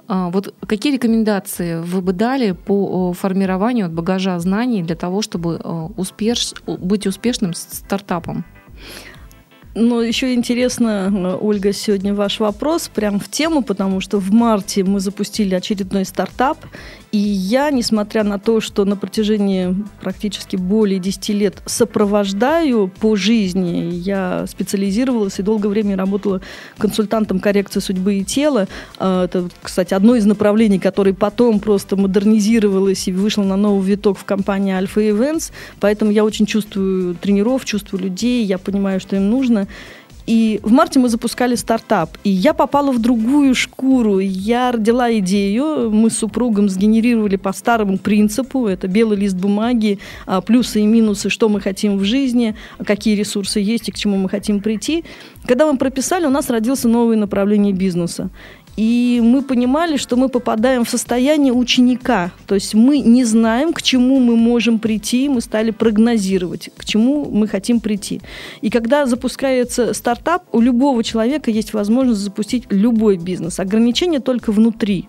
[0.07, 5.59] Э, вот какие рекомендации вы бы дали по э, формированию багажа знаний для того, чтобы
[5.61, 8.45] э, успеш, быть успешным стартапом?
[9.75, 14.99] Но еще интересно, Ольга, сегодня ваш вопрос прям в тему, потому что в марте мы
[14.99, 16.59] запустили очередной стартап,
[17.13, 23.91] и я, несмотря на то, что на протяжении практически более 10 лет сопровождаю по жизни,
[23.93, 26.41] я специализировалась и долгое время работала
[26.79, 28.67] консультантом коррекции судьбы и тела.
[28.97, 34.17] А, это, кстати, одно из направлений, которое потом просто модернизировалось и вышло на новый виток
[34.17, 35.51] в компании Alpha Events.
[35.79, 39.67] Поэтому я очень чувствую тренеров, чувствую людей, я понимаю, что им нужно.
[40.25, 42.17] И в марте мы запускали стартап.
[42.23, 44.19] И я попала в другую шкуру.
[44.19, 45.91] Я родила идею.
[45.91, 48.67] Мы с супругом сгенерировали по старому принципу.
[48.67, 52.55] Это белый лист бумаги, а, плюсы и минусы, что мы хотим в жизни,
[52.85, 55.03] какие ресурсы есть и к чему мы хотим прийти.
[55.45, 58.29] Когда мы прописали, у нас родился новое направление бизнеса.
[58.75, 62.31] И мы понимали, что мы попадаем в состояние ученика.
[62.47, 67.29] То есть мы не знаем, к чему мы можем прийти, мы стали прогнозировать, к чему
[67.29, 68.21] мы хотим прийти.
[68.61, 73.59] И когда запускается стартап, у любого человека есть возможность запустить любой бизнес.
[73.59, 75.07] Ограничения только внутри.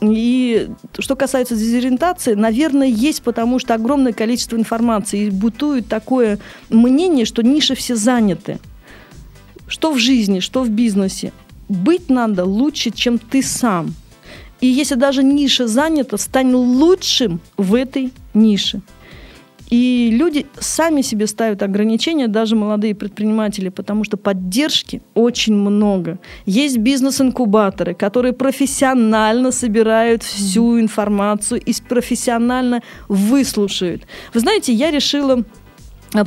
[0.00, 5.26] И что касается дезориентации, наверное, есть, потому что огромное количество информации.
[5.26, 8.58] И бутует такое мнение, что ниши все заняты.
[9.68, 11.32] Что в жизни, что в бизнесе
[11.68, 13.94] быть надо лучше, чем ты сам.
[14.60, 18.80] И если даже ниша занята, стань лучшим в этой нише.
[19.70, 26.18] И люди сами себе ставят ограничения, даже молодые предприниматели, потому что поддержки очень много.
[26.46, 34.06] Есть бизнес-инкубаторы, которые профессионально собирают всю информацию и профессионально выслушают.
[34.32, 35.44] Вы знаете, я решила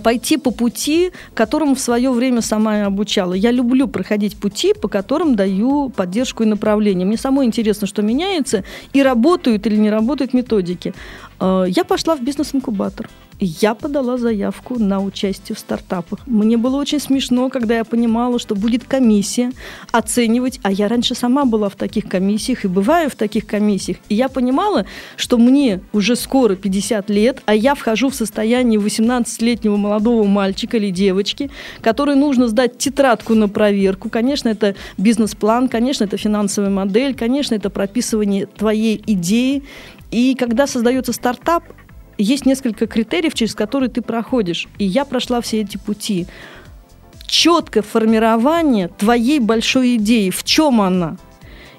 [0.04, 3.34] пойти по пути, которому в свое время сама и обучала.
[3.34, 7.06] Я люблю проходить пути, по которым даю поддержку и направление.
[7.06, 8.64] Мне самой интересно, что меняется,
[8.94, 10.94] и работают или не работают методики.
[11.40, 13.10] Э, я пошла в бизнес-инкубатор
[13.46, 16.20] я подала заявку на участие в стартапах.
[16.28, 19.52] Мне было очень смешно, когда я понимала, что будет комиссия
[19.92, 23.98] оценивать, а я раньше сама была в таких комиссиях и бываю в таких комиссиях.
[24.10, 29.76] И я понимала, что мне уже скоро 50 лет, а я вхожу в состояние 18-летнего
[29.76, 31.50] молодого мальчика или девочки,
[31.82, 34.10] который нужно сдать тетрадку на проверку.
[34.10, 39.64] Конечно, это бизнес-план, конечно, это финансовая модель, конечно, это прописывание твоей идеи.
[40.12, 41.64] И когда создается стартап,
[42.18, 44.68] есть несколько критериев, через которые ты проходишь.
[44.78, 46.28] И я прошла все эти пути.
[47.28, 50.30] четкое формирование твоей большой идеи.
[50.30, 51.18] В чем она?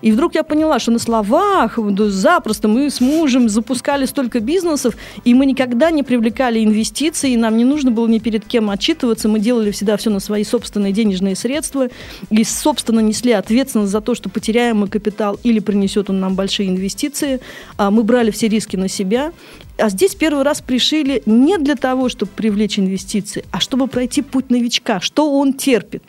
[0.01, 5.33] И вдруг я поняла, что на словах запросто мы с мужем запускали столько бизнесов, и
[5.33, 9.29] мы никогда не привлекали инвестиции, и нам не нужно было ни перед кем отчитываться.
[9.29, 11.89] Мы делали всегда все на свои собственные денежные средства
[12.31, 16.69] и, собственно, несли ответственность за то, что потеряем мы капитал или принесет он нам большие
[16.69, 17.41] инвестиции.
[17.77, 19.33] А мы брали все риски на себя.
[19.79, 24.51] А здесь первый раз пришили не для того, чтобы привлечь инвестиции, а чтобы пройти путь
[24.51, 26.03] новичка, что он терпит,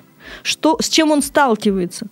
[0.43, 2.07] что, с чем он сталкивается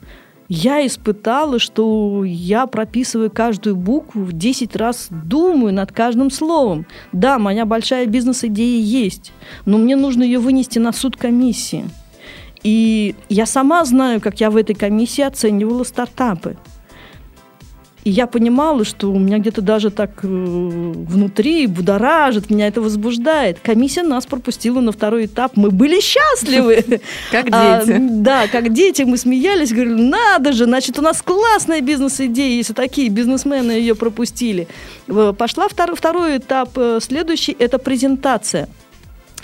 [0.53, 6.85] я испытала, что я прописываю каждую букву, в 10 раз думаю над каждым словом.
[7.13, 9.31] Да, моя большая бизнес-идея есть,
[9.65, 11.85] но мне нужно ее вынести на суд комиссии.
[12.63, 16.57] И я сама знаю, как я в этой комиссии оценивала стартапы.
[18.03, 23.59] И я понимала, что у меня где-то даже так э, внутри будоражит, меня это возбуждает.
[23.61, 25.51] Комиссия нас пропустила на второй этап.
[25.55, 27.01] Мы были счастливы.
[27.31, 27.97] Как а, дети.
[27.99, 29.03] Да, как дети.
[29.03, 34.67] Мы смеялись, говорили, надо же, значит, у нас классная бизнес-идея, если такие бизнесмены ее пропустили.
[35.37, 36.69] Пошла второй этап.
[36.77, 38.67] Э, следующий– это презентация.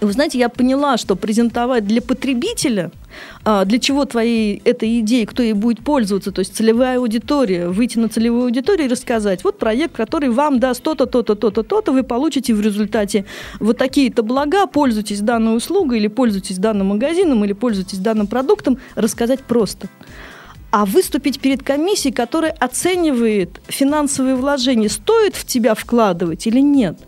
[0.02, 2.92] Вы знаете, я поняла, что презентовать для потребителя,
[3.44, 8.10] для чего твоей этой идеи, кто ей будет пользоваться, то есть целевая аудитория, выйти на
[8.10, 12.54] целевую аудиторию и рассказать, вот проект, который вам даст то-то, то-то, то-то, то-то, вы получите
[12.54, 13.26] в результате
[13.60, 19.42] вот такие-то блага, пользуйтесь данной услугой или пользуйтесь данным магазином или пользуйтесь данным продуктом, рассказать
[19.42, 19.88] просто
[20.72, 27.00] а выступить перед комиссией, которая оценивает финансовые вложения, стоит в тебя вкладывать или нет.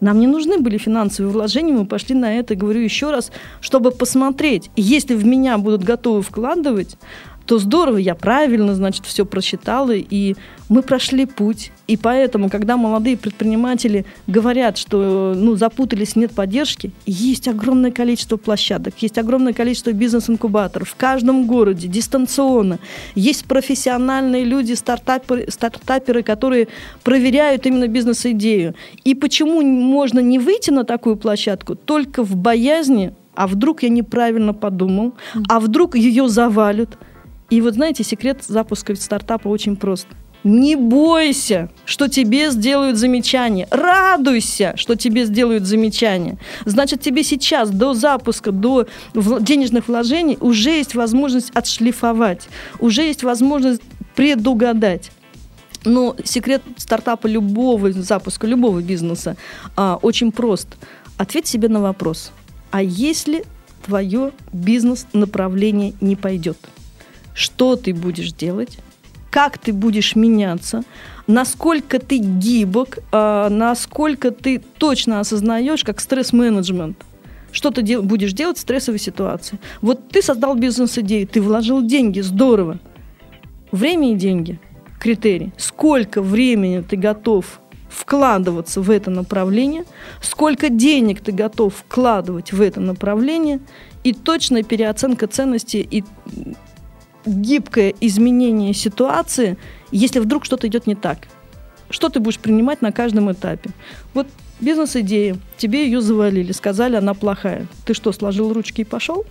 [0.00, 4.70] Нам не нужны были финансовые вложения, мы пошли на это, говорю еще раз, чтобы посмотреть,
[4.76, 6.96] если в меня будут готовы вкладывать,
[7.48, 10.36] то здорово, я правильно, значит, все просчитала, и
[10.68, 11.72] мы прошли путь.
[11.86, 18.96] И поэтому, когда молодые предприниматели говорят, что ну, запутались, нет поддержки, есть огромное количество площадок,
[18.98, 22.80] есть огромное количество бизнес-инкубаторов в каждом городе, дистанционно.
[23.14, 26.68] Есть профессиональные люди, стартаперы, стартаперы, которые
[27.02, 28.74] проверяют именно бизнес-идею.
[29.04, 31.76] И почему можно не выйти на такую площадку?
[31.76, 35.14] Только в боязни а вдруг я неправильно подумал,
[35.48, 36.98] а вдруг ее завалят,
[37.50, 40.06] и вот знаете, секрет запуска стартапа очень прост.
[40.44, 43.66] Не бойся, что тебе сделают замечание.
[43.70, 46.38] Радуйся, что тебе сделают замечание.
[46.64, 53.82] Значит, тебе сейчас до запуска, до денежных вложений уже есть возможность отшлифовать, уже есть возможность
[54.14, 55.10] предугадать.
[55.84, 59.36] Но секрет стартапа любого запуска, любого бизнеса
[59.76, 60.68] а, очень прост.
[61.16, 62.30] Ответь себе на вопрос.
[62.70, 63.44] А если
[63.84, 66.58] твое бизнес-направление не пойдет?
[67.38, 68.78] Что ты будешь делать,
[69.30, 70.82] как ты будешь меняться,
[71.28, 76.96] насколько ты гибок, э, насколько ты точно осознаешь, как стресс-менеджмент.
[77.52, 79.58] Что ты дел- будешь делать в стрессовой ситуации?
[79.80, 82.78] Вот ты создал бизнес-идею, ты вложил деньги, здорово.
[83.70, 84.58] Время и деньги–
[84.98, 85.52] критерий.
[85.56, 89.84] Сколько времени ты готов вкладываться в это направление,
[90.20, 93.60] сколько денег ты готов вкладывать в это направление,
[94.04, 96.04] и точная переоценка ценностей и
[97.28, 99.56] гибкое изменение ситуации,
[99.90, 101.18] если вдруг что-то идет не так.
[101.90, 103.70] Что ты будешь принимать на каждом этапе?
[104.14, 104.26] Вот
[104.60, 107.66] бизнес-идея, тебе ее завалили, сказали, она плохая.
[107.84, 109.24] Ты что, сложил ручки и пошел?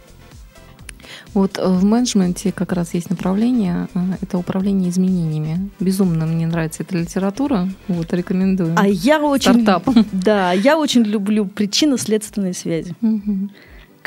[1.33, 5.69] Вот э, в менеджменте как раз есть направление, э, это управление изменениями.
[5.79, 8.73] Безумно мне нравится эта литература, вот рекомендую.
[8.77, 10.05] А я очень, Стартапом.
[10.11, 12.95] да, я очень люблю причинно-следственные связи.
[13.01, 13.49] Угу.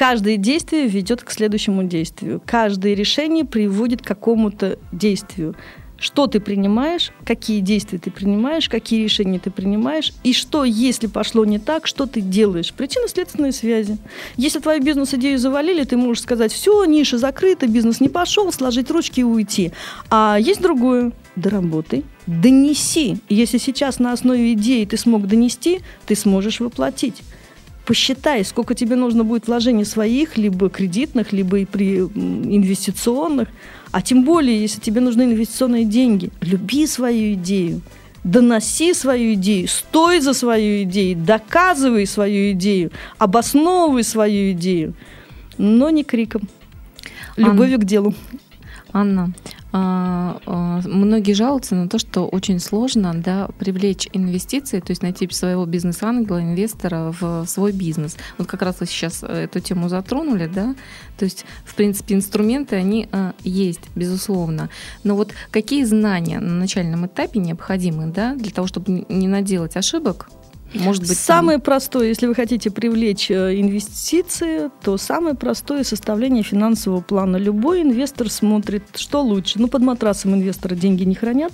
[0.01, 2.41] Каждое действие ведет к следующему действию.
[2.47, 5.55] Каждое решение приводит к какому-то действию.
[5.99, 11.45] Что ты принимаешь, какие действия ты принимаешь, какие решения ты принимаешь, и что, если пошло
[11.45, 12.73] не так, что ты делаешь.
[12.73, 13.99] Причинно-следственные связи.
[14.39, 19.21] Если твою бизнес-идею завалили, ты можешь сказать, все, ниша закрыта, бизнес не пошел, сложить ручки
[19.21, 19.73] и уйти.
[20.09, 21.13] А есть другое.
[21.37, 23.19] Доработай, донеси.
[23.29, 27.23] Если сейчас на основе идеи ты смог донести, ты сможешь воплотить
[27.91, 33.49] посчитай, сколько тебе нужно будет вложений своих, либо кредитных, либо и при инвестиционных.
[33.91, 37.81] А тем более, если тебе нужны инвестиционные деньги, люби свою идею,
[38.23, 44.95] доноси свою идею, стой за свою идею, доказывай свою идею, обосновывай свою идею,
[45.59, 46.43] но не криком.
[47.37, 48.15] Любовью Анна, к делу.
[48.93, 49.33] Анна,
[49.73, 56.43] многие жалуются на то, что очень сложно да, привлечь инвестиции, то есть найти своего бизнес-ангела,
[56.43, 58.17] инвестора в свой бизнес.
[58.39, 60.75] Вот как раз вы сейчас э, эту тему затронули, да,
[61.19, 64.71] то есть, в принципе, инструменты, они а, есть, безусловно.
[65.05, 70.31] Но вот какие знания на начальном этапе необходимы, да, для того, чтобы не наделать ошибок,
[70.75, 71.65] может быть, самое там...
[71.65, 77.37] простое, если вы хотите привлечь э, инвестиции, то самое простое составление финансового плана.
[77.37, 79.59] Любой инвестор смотрит, что лучше.
[79.59, 81.53] Ну, под матрасом инвесторы деньги не хранят.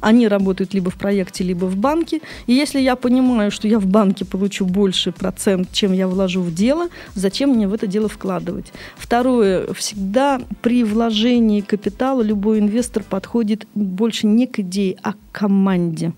[0.00, 2.20] Они работают либо в проекте, либо в банке.
[2.46, 6.52] И если я понимаю, что я в банке получу больше процент, чем я вложу в
[6.52, 8.72] дело, зачем мне в это дело вкладывать?
[8.96, 16.12] Второе, всегда при вложении капитала любой инвестор подходит больше не к идее, а к команде.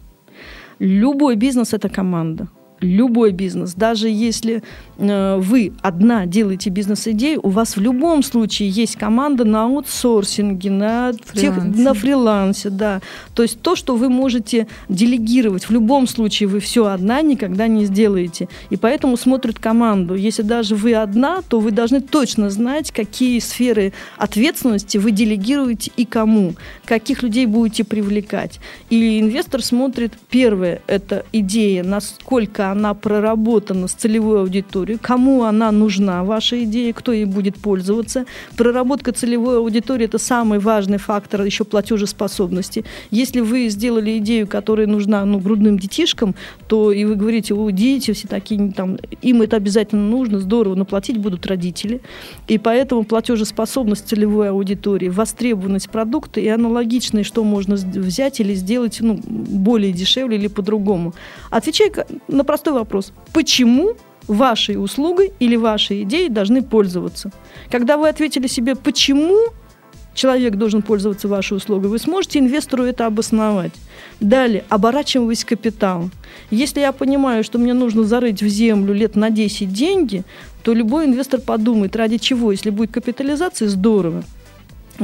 [0.78, 2.48] Любой бизнес– это команда
[2.80, 4.62] любой бизнес, даже если
[4.98, 11.12] э, вы одна делаете бизнес-идею, у вас в любом случае есть команда на аутсорсинге, на,
[11.24, 11.40] фрилансе.
[11.40, 13.00] Тех, на фрилансе, да.
[13.34, 17.84] То есть то, что вы можете делегировать, в любом случае вы все одна никогда не
[17.84, 18.48] сделаете.
[18.70, 20.14] И поэтому смотрят команду.
[20.14, 26.04] Если даже вы одна, то вы должны точно знать, какие сферы ответственности вы делегируете и
[26.04, 26.54] кому,
[26.84, 28.60] каких людей будете привлекать.
[28.90, 36.24] И инвестор смотрит, первое, это идея, насколько она проработана с целевой аудиторией, кому она нужна,
[36.24, 38.26] ваша идея, кто ей будет пользоваться.
[38.56, 42.84] Проработка целевой аудитории– это самый важный фактор еще платежеспособности.
[43.10, 46.34] Если вы сделали идею, которая нужна ну, грудным детишкам,
[46.66, 50.84] то и вы говорите, о, дети все такие, там, им это обязательно нужно, здорово, но
[50.84, 52.00] платить будут родители.
[52.48, 59.18] И поэтому платежеспособность целевой аудитории, востребованность продукта и аналогичное, что можно взять или сделать ну,
[59.24, 61.14] более дешевле или по-другому.
[61.50, 61.92] Отвечай
[62.28, 63.12] на простой вопрос.
[63.32, 63.94] Почему
[64.26, 67.30] вашей услугой или вашей идеей должны пользоваться?
[67.70, 69.38] Когда вы ответили себе «почему»,
[70.14, 73.72] человек должен пользоваться вашей услугой, вы сможете инвестору это обосновать.
[74.20, 76.10] Далее, оборачиваясь капиталом.
[76.50, 80.24] Если я понимаю, что мне нужно зарыть в землю лет на 10 деньги,
[80.62, 84.24] то любой инвестор подумает, ради чего, если будет капитализация, здорово.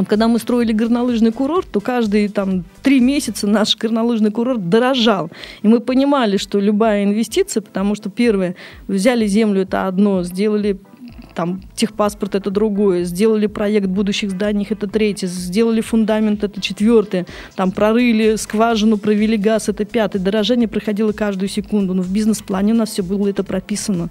[0.08, 5.30] Когда мы строили горнолыжный курорт, то каждые там три месяца наш горнолыжный курорт дорожал.
[5.62, 8.56] И мы понимали, что любая инвестиция, потому что первое,
[8.88, 10.78] взяли землю, это одно, сделали
[11.34, 17.26] там техпаспорт это другое, сделали проект будущих зданий, это третье, сделали фундамент, это четвертое,
[17.56, 20.22] там прорыли скважину, провели газ, это пятое.
[20.22, 24.08] Дорожание проходило каждую секунду, но в бизнес-плане у нас все было это прописано.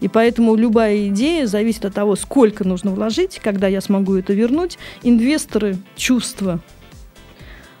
[0.00, 4.78] И поэтому любая идея зависит от того, сколько нужно вложить, когда я смогу это вернуть.
[5.02, 6.60] Инвесторы, чувства,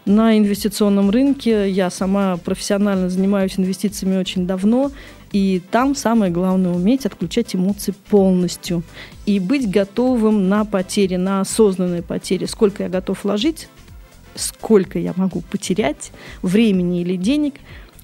[0.06, 1.70] на инвестиционном рынке.
[1.70, 4.90] Я сама профессионально занимаюсь инвестициями очень давно.
[5.32, 8.82] И там самое главное уметь отключать эмоции полностью
[9.26, 12.46] и быть готовым на потери, на осознанные потери.
[12.46, 13.68] Сколько я готов вложить,
[14.34, 16.10] сколько я могу потерять
[16.42, 17.54] времени или денег,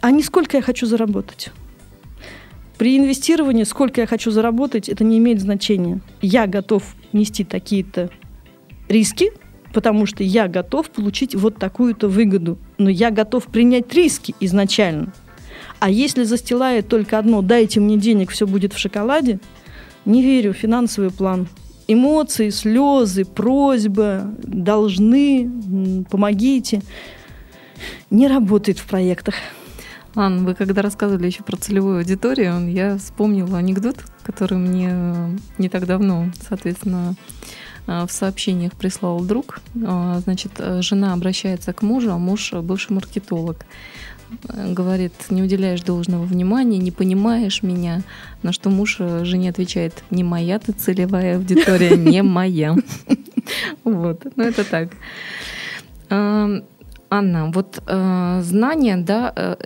[0.00, 1.50] а не сколько я хочу заработать.
[2.78, 6.00] При инвестировании, сколько я хочу заработать, это не имеет значения.
[6.20, 8.10] Я готов нести такие-то
[8.88, 9.32] риски,
[9.72, 12.58] потому что я готов получить вот такую-то выгоду.
[12.78, 15.12] Но я готов принять риски изначально–
[15.78, 19.38] а если застилает только одно «дайте мне денег, все будет в шоколаде»,
[20.04, 21.48] не верю, финансовый план.
[21.88, 26.82] Эмоции, слезы, просьба, должны, помогите.
[28.10, 29.34] Не работает в проектах.
[30.14, 35.86] Анна, вы когда рассказывали еще про целевую аудиторию, я вспомнила анекдот, который мне не так
[35.86, 37.14] давно, соответственно,
[37.86, 39.60] в сообщениях прислал друг.
[39.84, 43.66] А, значит, жена обращается к мужу, а муж бывший маркетолог
[44.48, 48.02] говорит, не уделяешь должного внимания, не понимаешь меня,
[48.42, 52.76] на что муж э, жене отвечает, не моя ты целевая аудитория, не моя.
[53.84, 54.90] Вот, ну это так.
[57.08, 59.56] Анна, вот э, знание, да, э,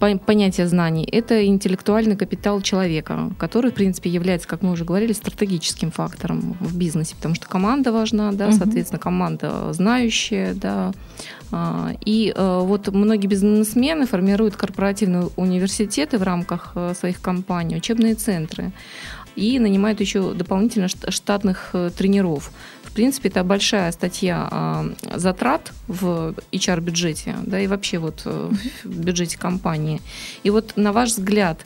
[0.00, 5.12] э понятие знаний– это интеллектуальный капитал человека, который, в принципе, является, как мы уже говорили,
[5.12, 8.56] стратегическим фактором в бизнесе, потому что команда важна, да, угу.
[8.56, 10.92] соответственно, команда знающая, да.
[11.52, 18.14] Э, и э, вот многие бизнесмены формируют корпоративные университеты в рамках э, своих компаний, учебные
[18.14, 18.72] центры
[19.36, 22.50] и нанимают еще дополнительно штатных э, тренеров.
[22.90, 28.50] В принципе, это большая статья а, затрат в HR-бюджете, да, и вообще вот э,
[28.82, 30.02] в бюджете компании.
[30.42, 31.60] И вот на ваш взгляд,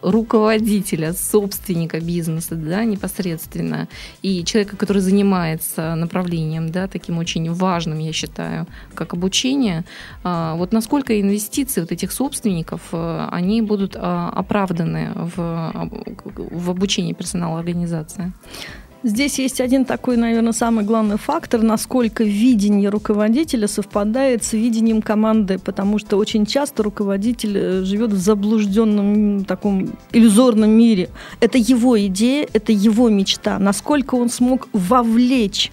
[0.00, 3.88] руководителя, собственника бизнеса, да, непосредственно,
[4.22, 9.84] и человека, который занимается направлением, да, таким очень важным, я считаю, как обучение,
[10.22, 15.90] а, вот насколько инвестиции вот этих собственников, э, они будут а, оправданы в,
[16.24, 18.32] в обучении персонала организации?
[19.04, 25.58] Здесь есть один такой, наверное, самый главный фактор, насколько видение руководителя совпадает с видением команды,
[25.58, 31.10] потому что очень часто руководитель э, живет в заблужденном таком иллюзорном мире.
[31.40, 33.58] Это его идея, это его мечта.
[33.58, 35.70] Насколько он смог вовлечь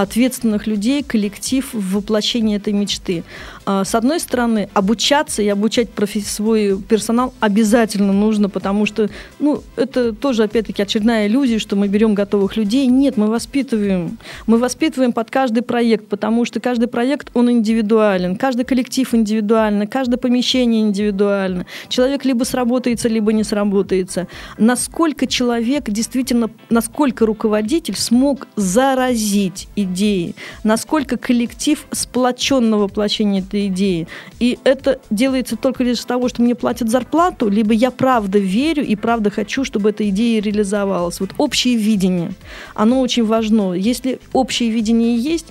[0.00, 3.24] ответственных людей, коллектив в воплощении этой мечты.
[3.70, 5.88] А, с одной стороны, обучаться и обучать
[6.24, 12.14] свой персонал обязательно нужно, потому что, ну, это тоже, опять-таки, очередная иллюзия, что мы берем
[12.14, 12.86] готовых людей.
[12.86, 14.18] Нет, мы воспитываем.
[14.46, 20.16] Мы воспитываем под каждый проект, потому что каждый проект, он индивидуален, каждый коллектив индивидуальный, каждое
[20.16, 21.66] помещение индивидуально.
[21.88, 24.28] Человек либо сработается, либо не сработается.
[24.56, 30.34] Насколько человек действительно, насколько руководитель смог заразить идеи,
[30.64, 34.06] насколько коллектив сплочен на воплощение этой идеи.
[34.40, 38.96] И это делается только лишь того, что мне платят зарплату, либо я правда верю и
[38.96, 41.20] правда хочу, чтобы эта идея реализовалась.
[41.20, 42.32] Вот общее видение,
[42.74, 43.72] оно очень важно.
[43.72, 45.46] Если общее видение есть,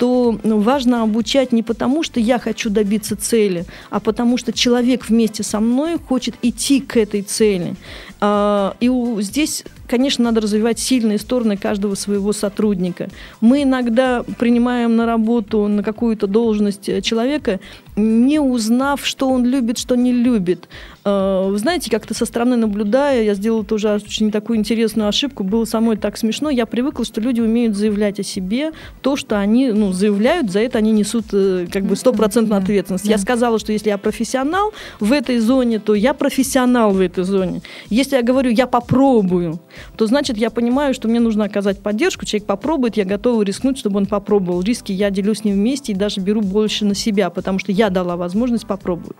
[0.00, 5.10] то ну, важно обучать не потому, что я хочу добиться цели, а потому что человек
[5.10, 7.74] вместе со мной хочет идти к этой цели.
[8.18, 8.90] А, и
[9.20, 13.08] здесь конечно, надо развивать сильные стороны каждого своего сотрудника.
[13.40, 17.58] Мы иногда принимаем на работу на какую-то должность человека,
[18.00, 20.68] не узнав, что он любит, что не любит.
[21.04, 25.44] А, вы знаете, как-то со стороны наблюдая, я сделала тоже очень такую интересную ошибку.
[25.44, 26.50] Было самой так смешно.
[26.50, 30.78] Я привыкла, что люди умеют заявлять о себе то, что они ну, заявляют, за это
[30.78, 33.06] они несут э, как бы стопроцентную ответственность.
[33.06, 37.62] Я сказала, что если я профессионал в этой зоне, то я профессионал в этой зоне.
[37.88, 39.60] Если я говорю, я попробую,
[39.96, 42.26] то значит я понимаю, что мне нужно оказать поддержку.
[42.26, 44.62] Человек попробует, я готова рискнуть, чтобы он попробовал.
[44.62, 47.89] Риски я делю с ним вместе и даже беру больше на себя, потому что я
[47.90, 49.18] дала возможность попробовать.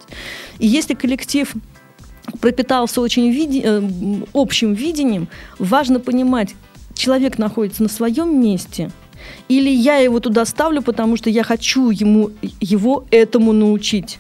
[0.59, 1.53] И если коллектив
[2.41, 3.63] пропитался очень види...
[3.65, 3.83] Э,
[4.33, 6.55] общим видением, важно понимать,
[6.95, 8.91] человек находится на своем месте,
[9.49, 14.19] или я его туда ставлю, потому что я хочу ему, его этому научить.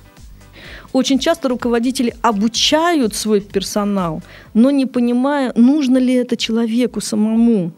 [0.92, 4.22] Очень часто руководители обучают свой персонал,
[4.54, 7.72] но не понимая, нужно ли это человеку самому.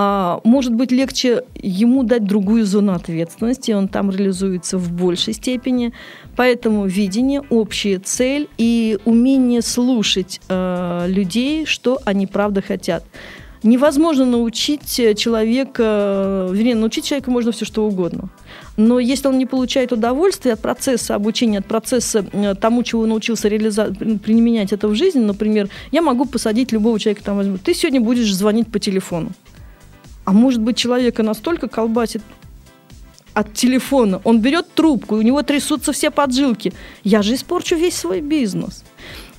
[0.00, 5.92] А, может быть, легче ему дать другую зону ответственности, он там реализуется в большей степени.
[6.36, 13.02] Поэтому видение, общая цель и умение слушать э, людей, что они правда хотят.
[13.64, 14.86] Невозможно научить
[15.18, 18.28] человека, вернее, научить человека можно все что угодно.
[18.76, 23.08] Но если он не получает удовольствия от процесса обучения, от процесса э, тому, чего он
[23.08, 23.86] научился реализа...
[24.22, 28.68] применять это в жизни, например, я могу посадить любого человека, там, ты сегодня будешь звонить
[28.68, 29.32] по телефону.
[30.28, 32.20] А может быть, человека настолько колбасит
[33.32, 36.74] от телефона, он берет трубку, у него трясутся все поджилки.
[37.02, 38.84] Я же испорчу весь свой бизнес.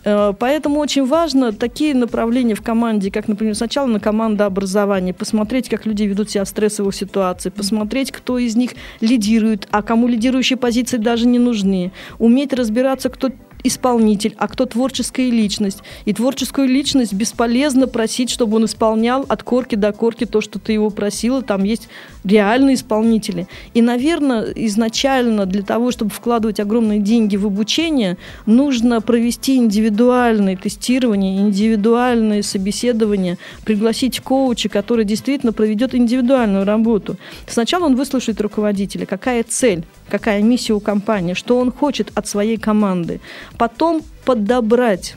[0.04, 5.86] Э, поэтому очень важно такие направления в команде, как, например, сначала на командообразование, посмотреть, как
[5.86, 10.98] люди ведут себя в стрессовых ситуациях, посмотреть, кто из них лидирует, а кому лидирующие позиции
[10.98, 13.30] даже не нужны, уметь разбираться, кто
[13.64, 15.80] исполнитель, а кто творческая личность.
[16.06, 20.74] И творческую личность бесполезно просить, чтобы он исполнял от корки до корки то, что ты
[20.74, 21.42] его просила.
[21.42, 21.90] Там есть
[22.24, 23.48] реальные исполнители.
[23.74, 31.40] И, наверное, изначально для того, чтобы вкладывать огромные деньги в обучение, нужно провести индивидуальное тестирование,
[31.40, 37.18] индивидуальное собеседование, пригласить коуча, который действительно проведет индивидуальную работу.
[37.48, 42.58] Сначала он выслушает руководителя, какая цель, какая миссия у компании, что он хочет от своей
[42.58, 43.20] команды.
[43.58, 45.16] Потом подобрать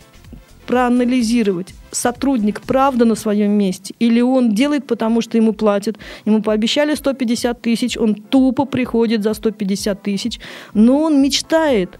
[0.67, 5.99] проанализировать, сотрудник правда на своем месте, или он делает, потому что ему платят.
[6.25, 10.41] Ему пообещали 150 тысяч, он тупо приходит за 150 тысяч,
[10.73, 11.99] но он мечтает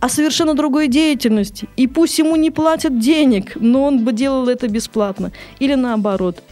[0.00, 1.68] о совершенно другой деятельности.
[1.76, 5.30] И пусть ему не платят денег, но он бы делал это бесплатно.
[5.60, 6.42] Или наоборот,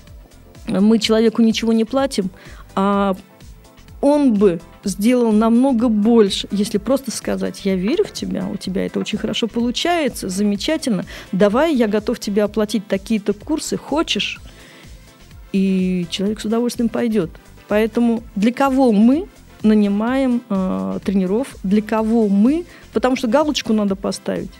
[0.68, 2.30] мы человеку ничего не платим,
[2.76, 3.16] а
[4.00, 8.98] он бы сделал намного больше, если просто сказать, я верю в тебя, у тебя это
[8.98, 14.40] очень хорошо получается, замечательно, давай я готов тебе оплатить такие-то курсы, хочешь?
[15.52, 17.30] И человек с удовольствием пойдет.
[17.68, 19.26] Поэтому для кого мы
[19.62, 24.50] нанимаем э, тренеров, для кого мы, потому что галочку надо поставить.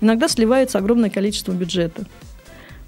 [0.00, 2.04] Иногда сливается огромное количество бюджета.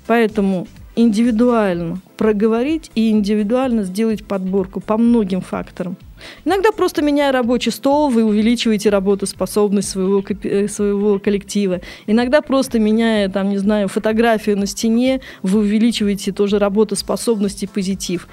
[0.06, 0.66] Поэтому
[0.96, 5.96] индивидуально проговорить и индивидуально сделать подборку по многим факторам.
[6.44, 11.80] Иногда просто меняя рабочий стол, вы увеличиваете работоспособность своего, э, своего коллектива.
[12.06, 18.28] Иногда просто меняя, там, не знаю, фотографию на стене, вы увеличиваете тоже работоспособность и позитив.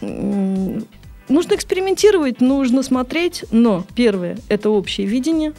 [0.00, 5.52] Нужно экспериментировать, нужно смотреть, но первое– это общее видение,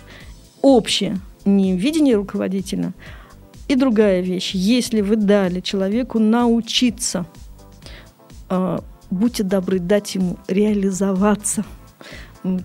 [0.62, 2.94] общее, не видение руководителя,
[3.68, 7.26] и другая вещь, если вы дали человеку научиться
[8.50, 11.66] э, будьте добры дать ему реализоваться.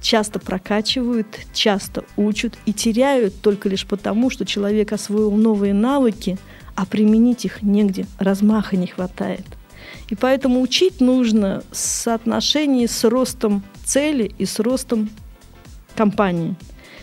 [0.02, 6.36] Часто прокачивают, часто учат и теряют только лишь потому, что человек освоил новые навыки,
[6.74, 9.46] а применить их негде, размаха не хватает.
[10.10, 15.08] И поэтому учить нужно в соотношении с ростом цели и с ростом
[15.96, 16.56] компании.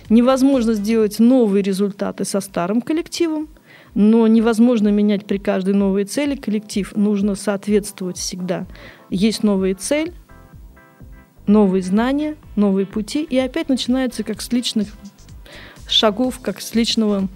[0.10, 3.48] Невозможно сделать новые результаты со старым коллективом,
[3.98, 6.96] но невозможно менять при каждой новой цели коллектив.
[6.96, 8.68] Нужно соответствовать всегда.
[9.10, 10.14] Есть новая цель,
[11.48, 14.90] новые знания, новые пути, и опять начинается как с личных
[15.90, 17.28] шагов, как с личного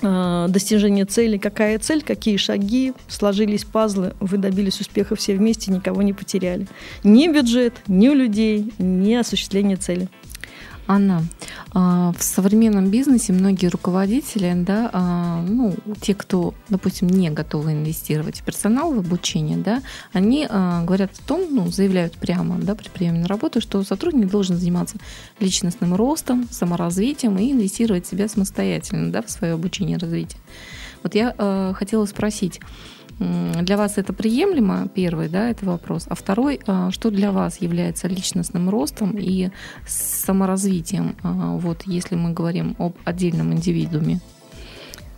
[0.00, 1.38] э, достижения цели.
[1.38, 6.68] Какая цель, какие шаги, сложились пазлы, вы добились успеха все вместе, никого не потеряли.
[7.02, 10.08] Ни бюджет, ни людей, ни осуществление цели.
[10.86, 11.24] Анна,
[11.72, 18.40] а, в современном бизнесе многие руководители, да, а, ну, те, кто, допустим, не готовы инвестировать
[18.40, 19.82] в персонал, в обучение, да,
[20.12, 24.28] они а, говорят о том, ну, заявляют прямо да, при приеме на работу, что сотрудник
[24.30, 24.96] должен заниматься
[25.40, 30.40] личностным ростом, саморазвитием и инвестировать в себя самостоятельно да, в свое обучение и развитие.
[31.02, 32.60] Вот я хотела спросить,
[33.18, 36.06] для вас это приемлемо, первый, да, это вопрос.
[36.08, 39.50] А второй, а, что для вас является личностным ростом и
[39.86, 44.20] саморазвитием, а, вот если мы говорим об отдельном индивидууме?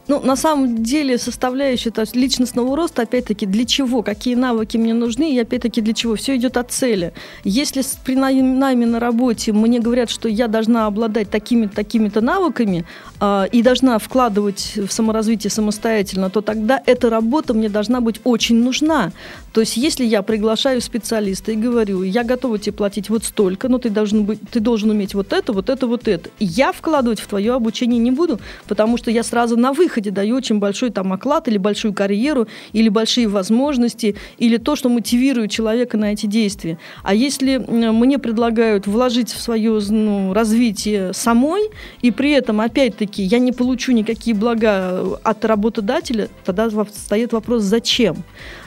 [0.09, 4.95] Ну, на самом деле, составляющая то есть личностного роста, опять-таки, для чего, какие навыки мне
[4.95, 6.15] нужны, и опять-таки для чего.
[6.15, 7.13] Все идет от цели.
[7.45, 12.87] Если при найме на работе мне говорят, что я должна обладать такими-то такими навыками
[13.21, 18.57] э, и должна вкладывать в саморазвитие самостоятельно, то тогда эта работа мне должна быть очень
[18.63, 19.13] нужна.
[19.53, 23.79] То есть, если я приглашаю специалиста и говорю, я готова тебе платить вот столько, но
[23.79, 27.27] ты должен, быть, ты должен уметь вот это, вот это, вот это, я вкладывать в
[27.27, 31.13] твое обучение не буду, потому что я сразу на выход выходе даю очень большой там
[31.13, 36.79] оклад или большую карьеру, или большие возможности, или то, что мотивирует человека на эти действия.
[37.03, 41.71] А если мне предлагают вложить в свое ну, развитие самой,
[42.03, 48.17] и при этом, опять-таки, я не получу никакие блага от работодателя, тогда встает вопрос, зачем?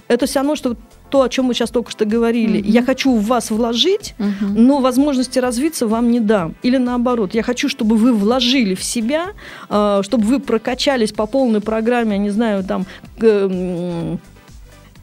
[0.08, 0.76] Это все равно, что
[1.12, 2.60] то, о чем мы сейчас только что говорили.
[2.60, 2.72] Mm-hmm.
[2.72, 4.54] Я хочу в вас вложить, mm-hmm.
[4.56, 6.56] но возможности развиться вам не дам.
[6.64, 9.34] Или наоборот, я хочу, чтобы вы вложили в себя,
[9.70, 12.86] э, чтобы вы прокачались по полной программе, я не знаю, там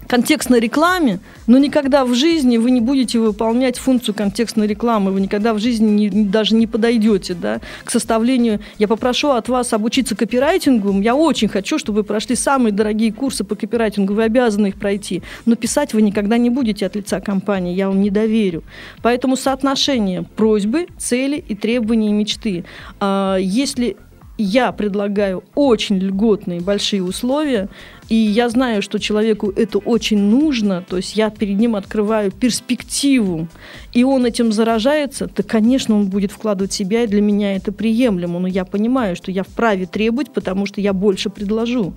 [0.08, 5.54] контекстной рекламе, но никогда в жизни вы не будете выполнять функцию контекстной рекламы, вы никогда
[5.54, 8.60] в жизни не, даже не подойдете да, к составлению.
[8.78, 10.98] Я попрошу от вас обучиться копирайтингу.
[11.00, 15.22] Я очень хочу, чтобы вы прошли самые дорогие курсы по копирайтингу, вы обязаны их пройти.
[15.44, 18.64] Но писать вы никогда не будете от лица компании, я вам не доверю.
[19.02, 22.64] Поэтому соотношение просьбы, цели и требований и мечты.
[22.98, 23.96] А, если
[24.38, 27.68] я предлагаю очень льготные большие условия,
[28.08, 33.48] и я знаю, что человеку это очень нужно, то есть я перед ним открываю перспективу,
[33.92, 38.38] и он этим заражается, то, конечно, он будет вкладывать себя, и для меня это приемлемо,
[38.38, 41.92] но я понимаю, что я вправе требовать, потому что я больше предложу.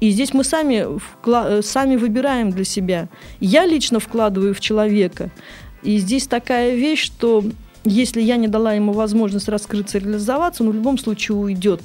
[0.00, 0.86] И здесь мы сами,
[1.62, 3.08] сами выбираем для себя.
[3.40, 5.32] Я лично вкладываю в человека.
[5.82, 7.42] И здесь такая вещь, что
[7.84, 11.80] если я не дала ему возможность раскрыться реализоваться, он в любом случае уйдет.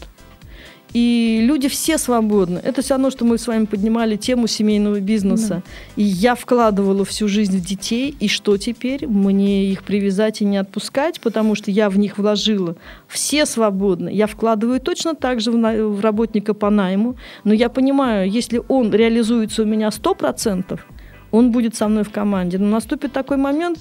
[0.93, 2.59] И люди все свободны.
[2.63, 5.63] Это все равно, что мы с вами поднимали тему семейного бизнеса.
[5.65, 6.01] Да.
[6.01, 8.15] И я вкладывала всю жизнь в детей.
[8.19, 9.07] И что теперь?
[9.07, 12.75] Мне их привязать и не отпускать, потому что я в них вложила.
[13.07, 14.09] Все свободны.
[14.13, 15.87] Я вкладываю точно так же в, на...
[15.87, 17.15] в работника по найму.
[17.43, 20.79] Но я понимаю, если он реализуется у меня 100%,
[21.31, 22.59] он будет со мной в команде.
[22.59, 23.79] Но наступит такой момент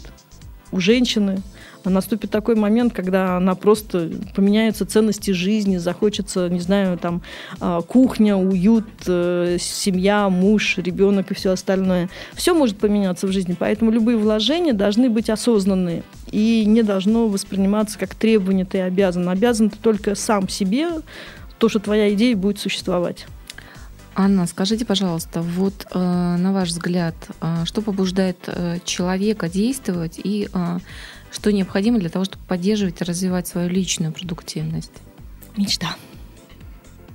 [0.72, 1.42] у женщины,
[1.90, 7.22] наступит такой момент, когда она просто поменяются ценности жизни, захочется, не знаю, там
[7.60, 12.08] а, кухня, уют, э, семья, муж, ребенок и все остальное.
[12.34, 17.98] Все может поменяться в жизни, поэтому любые вложения должны быть осознанные и не должно восприниматься
[17.98, 19.28] как требование ты обязан.
[19.28, 20.88] Обязан ты только сам себе,
[21.58, 23.26] то, что твоя идея будет существовать.
[24.14, 30.50] Анна, скажите, пожалуйста, вот э, на ваш взгляд, э, что побуждает э, человека действовать и
[30.52, 30.78] э,
[31.32, 34.92] что необходимо для того, чтобы поддерживать и развивать свою личную продуктивность?
[35.56, 35.96] Мечта.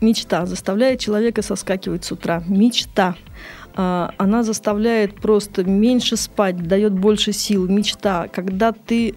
[0.01, 2.43] Мечта заставляет человека соскакивать с утра.
[2.47, 3.15] Мечта.
[3.75, 7.67] А, она заставляет просто меньше спать, дает больше сил.
[7.67, 8.27] Мечта.
[8.27, 9.15] Когда ты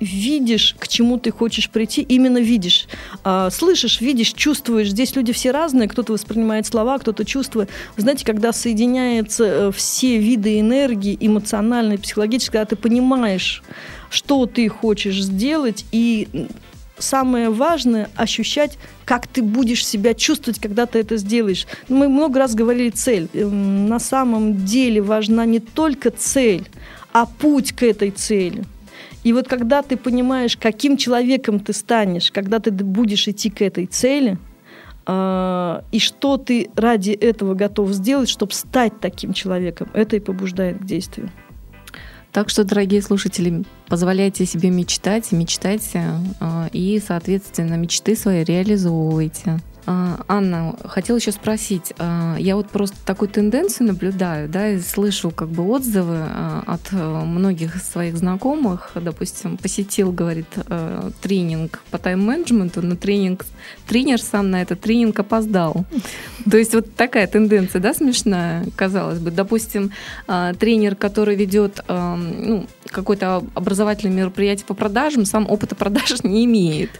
[0.00, 2.88] видишь, к чему ты хочешь прийти, именно видишь.
[3.22, 4.90] А, слышишь, видишь, чувствуешь.
[4.90, 7.68] Здесь люди все разные, кто-то воспринимает слова, кто-то чувствует.
[7.96, 13.62] Вы знаете, когда соединяются э, все виды энергии, эмоциональной, психологической, когда ты понимаешь,
[14.10, 16.28] что ты хочешь сделать, и
[16.98, 21.66] самое важное ощущать, как ты будешь себя чувствовать, когда ты это сделаешь.
[21.88, 23.28] Мы много раз говорили цель.
[23.32, 26.66] Эм, на самом деле важна не только цель,
[27.12, 28.64] а путь к этой цели.
[29.24, 33.86] И вот когда ты понимаешь, каким человеком ты станешь, когда ты будешь идти к этой
[33.86, 34.38] цели,
[35.06, 40.78] э, и что ты ради этого готов сделать, чтобы стать таким человеком, это и побуждает
[40.78, 41.30] к действию.
[42.32, 46.04] Так что, дорогие слушатели, позволяйте себе мечтать, мечтайте,
[46.40, 49.58] э, и, соответственно, мечты свои реализовывайте.
[49.86, 51.92] А, Анна, хотела еще спросить.
[51.98, 56.92] А, я вот просто такую тенденцию наблюдаю, да, и слышу как бы отзывы а, от
[56.92, 58.92] э, многих своих знакомых.
[58.94, 63.46] Допустим, посетил, говорит, э, тренинг по тайм-менеджменту, но тренинг,
[63.86, 65.84] тренер сам на этот тренинг опоздал.
[66.50, 69.30] То есть вот такая тенденция, да, смешная, казалось бы.
[69.30, 69.92] Допустим,
[70.26, 76.90] тренер, который ведет ну, какое-то образовательное мероприятие по продажам, сам опыта продаж не имеет.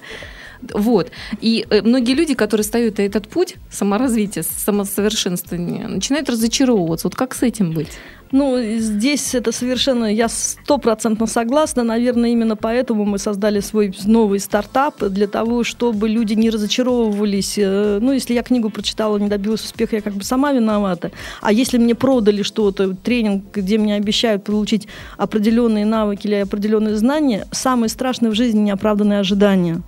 [0.74, 1.10] Вот.
[1.40, 7.08] И э, многие люди, которые ставят этот путь саморазвития, самосовершенствования, начинают разочаровываться.
[7.08, 7.90] Вот как с этим быть?
[8.32, 11.82] Ну, здесь это совершенно, я стопроцентно согласна.
[11.82, 17.54] Наверное, именно поэтому мы создали свой новый стартап, для того, чтобы люди не разочаровывались.
[17.58, 21.10] Э, ну, если я книгу прочитала, не добилась успеха, я как бы сама виновата.
[21.40, 27.46] А если мне продали что-то, тренинг, где мне обещают получить определенные навыки или определенные знания,
[27.50, 29.82] самое страшное в жизни– неоправданные ожидания.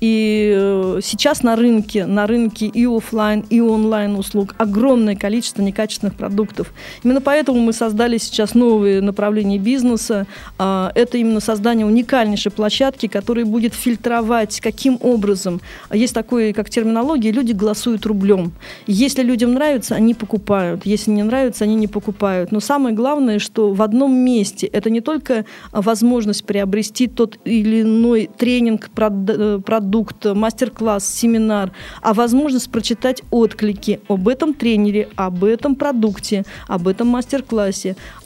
[0.00, 6.14] И э, сейчас на рынке, на рынке и офлайн, и онлайн услуг огромное количество некачественных
[6.16, 6.72] продуктов.
[7.02, 10.26] Именно поэтому мы создали сейчас новые направления бизнеса.
[10.58, 15.60] А, это именно создание уникальнейшей площадки, которая будет фильтровать, каким образом.
[15.92, 18.52] Есть такое, как терминология, люди голосуют рублем.
[18.86, 20.86] Если людям нравится, они покупают.
[20.86, 22.52] Если не нравится, они не покупают.
[22.52, 28.30] Но самое главное, что в одном месте это не только возможность приобрести тот или иной
[28.36, 31.72] тренинг, продукт, мастер-класс, семинар,
[32.02, 37.75] а возможность прочитать отклики об этом тренере, об этом продукте, об этом мастер-классе,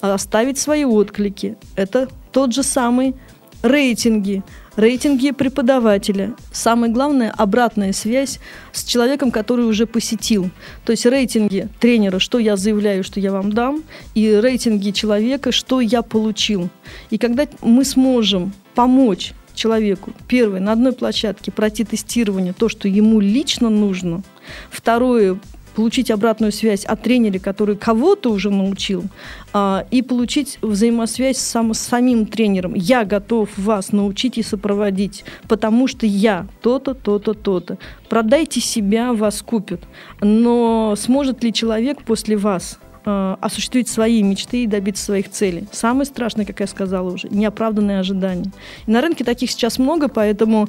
[0.01, 1.57] оставить свои отклики.
[1.77, 3.15] Это тот же самый
[3.63, 4.43] рейтинги,
[4.77, 6.35] рейтинги преподавателя.
[6.53, 8.41] Самое главное– обратная связь
[8.73, 10.51] с человеком, который уже посетил.
[10.85, 13.83] То есть рейтинги тренера, что я заявляю, что я вам дам,
[14.15, 16.69] и рейтинги человека, что я получил.
[17.11, 23.21] И когда мы сможем помочь человеку, первое, на одной площадке пройти тестирование, то, что ему
[23.21, 24.23] лично нужно.
[24.71, 25.39] Второе,
[25.75, 29.05] получить обратную связь от тренера, который кого-то уже научил,
[29.53, 32.75] а, и получить взаимосвязь сам, с самим тренером.
[32.75, 37.79] Я готов вас научить и сопроводить, потому что я то-то, то-то, то-то.
[38.09, 39.81] Продайте себя, вас купят.
[40.21, 45.67] Но сможет ли человек после вас э, осуществить свои мечты и добиться своих целей.
[45.73, 48.53] Самое страшное, как я сказала уже, неоправданные ожидания.
[48.87, 50.69] И на рынке таких сейчас много, поэтому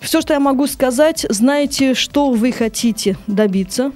[0.00, 3.92] все, что я могу сказать, знаете, что вы хотите добиться.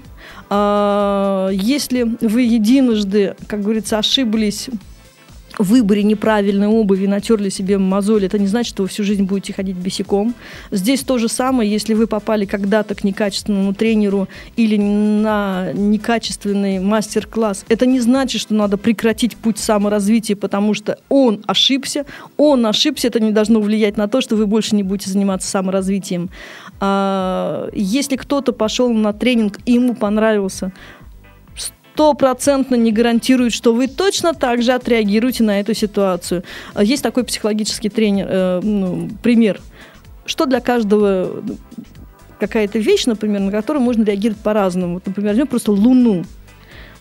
[0.51, 4.69] А, если вы единожды, как говорится, ошиблись
[5.59, 9.77] выборе неправильной обуви натерли себе мозоль, это не значит, что вы всю жизнь будете ходить
[9.77, 10.35] босиком.
[10.71, 17.65] Здесь то же самое, если вы попали когда-то к некачественному тренеру или на некачественный мастер-класс,
[17.69, 23.21] это не значит, что надо прекратить путь саморазвития, потому что он ошибся, он ошибся, это
[23.21, 26.31] не должно влиять на то, что вы больше не будете заниматься саморазвитием.
[26.81, 30.73] А, если кто-то пошел на тренинг и ему понравился,
[31.95, 36.43] стопроцентно не гарантирует, что вы точно так же отреагируете на эту ситуацию.
[36.75, 39.61] А есть такой психологический тренер, э, ну, пример,
[40.25, 41.43] что для каждого
[42.39, 44.95] какая-то вещь, например, на которую можно реагировать по-разному.
[44.95, 46.25] Вот, например, возьмем просто Луну.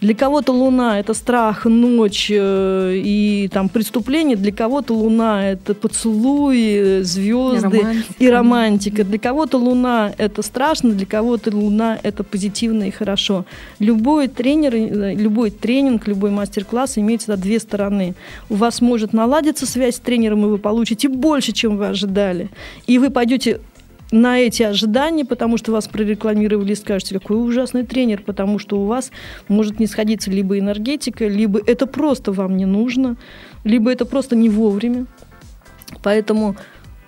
[0.02, 4.36] Для кого-то Луна– это страх, ночь э, и там преступление.
[4.36, 8.14] Для кого-то Луна– это поцелуи, звезды и романтика.
[8.18, 9.04] и романтика.
[9.04, 13.46] Для кого-то Луна– это страшно, для кого-то Луна– это позитивно и хорошо.
[13.78, 18.16] Любой тренер, э, любой тренинг, любой мастер-класс имеет всегда две стороны.
[18.50, 22.50] У вас может наладиться связь с тренером, и вы получите больше, чем вы ожидали.
[22.88, 23.60] И вы пойдете
[24.12, 29.12] на эти ожидания, потому что вас прорекламировали скажете, какой ужасный тренер, потому что у вас
[29.48, 33.18] может не сходиться либо энергетика, либо это просто вам не нужно,
[33.64, 35.06] либо это просто не вовремя.
[36.04, 36.56] Поэтому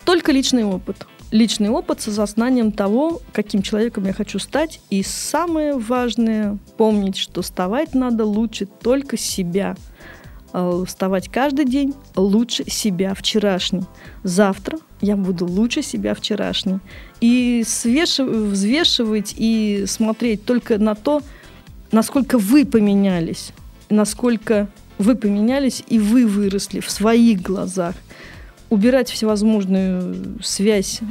[0.05, 1.07] только личный опыт.
[1.31, 4.79] Личный опыт с осознанием того, каким человеком я хочу стать.
[4.89, 9.75] И самое важное– помнить, что вставать надо лучше только себя–
[10.85, 13.83] вставать каждый день лучше себя вчерашний.
[14.23, 16.79] Завтра я буду лучше себя вчерашний.
[17.21, 21.21] И взвешивать и смотреть только на то,
[21.91, 23.51] насколько вы поменялись,
[23.89, 27.95] насколько вы поменялись и вы выросли в своих глазах.
[28.69, 31.01] Убирать всевозможную связь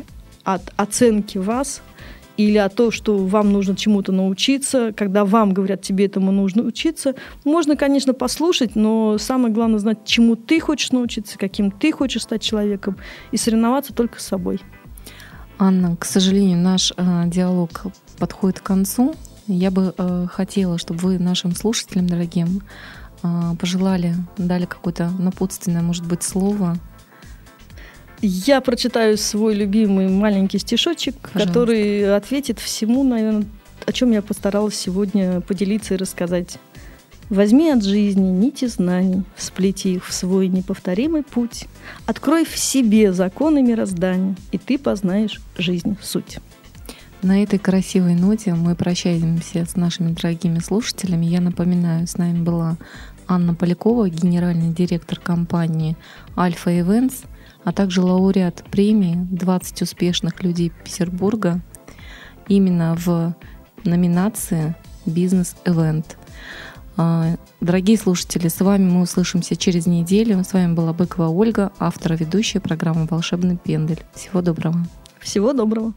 [0.44, 1.82] от оценки вас
[2.36, 7.14] или о том, что вам нужно чему-то научиться, когда вам говорят, тебе этому нужно учиться,
[7.44, 12.42] можно, конечно, послушать, но самое главное знать, чему ты хочешь научиться, каким ты хочешь стать
[12.42, 12.96] человеком,
[13.30, 14.60] и соревноваться только с собой.
[15.58, 17.84] Анна, к сожалению, наш э, диалог
[18.18, 19.14] подходит к концу.
[19.46, 22.62] Я бы э, хотела, чтобы вы нашим слушателям, дорогим,
[23.22, 26.76] э, пожелали, дали какое-то напутственное, может быть, слово
[28.22, 31.46] я прочитаю свой любимый маленький стишочек, Пожалуйста.
[31.48, 33.44] который ответит всему, наверное,
[33.84, 36.58] о чем я постаралась сегодня поделиться и рассказать.
[37.28, 41.66] Возьми от жизни нити знаний, сплети их в свой неповторимый путь,
[42.06, 46.38] открой в себе законы мироздания, и ты познаешь жизнь суть.
[47.22, 51.26] На этой красивой ноте мы прощаемся с нашими дорогими слушателями.
[51.26, 52.76] Я напоминаю, с нами была
[53.26, 55.96] Анна Полякова, генеральный директор компании
[56.36, 57.24] Альфа Events–
[57.64, 61.60] а также лауреат премии «20 успешных людей Петербурга»
[62.48, 63.34] именно в
[63.84, 64.74] номинации
[65.06, 66.16] «Бизнес-эвент».
[66.96, 70.44] А, дорогие слушатели, с вами мы услышимся через неделю.
[70.44, 74.02] С вами была Быкова Ольга, автор и ведущая программы «Волшебный пендель».
[74.14, 74.76] Всего доброго.
[75.18, 75.94] Всего доброго.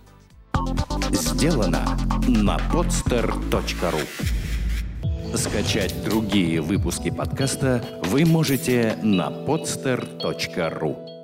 [1.12, 1.86] Сделано
[2.28, 4.02] на podster.ru
[5.36, 11.15] Скачать другие выпуски подкаста вы можете на podster.ru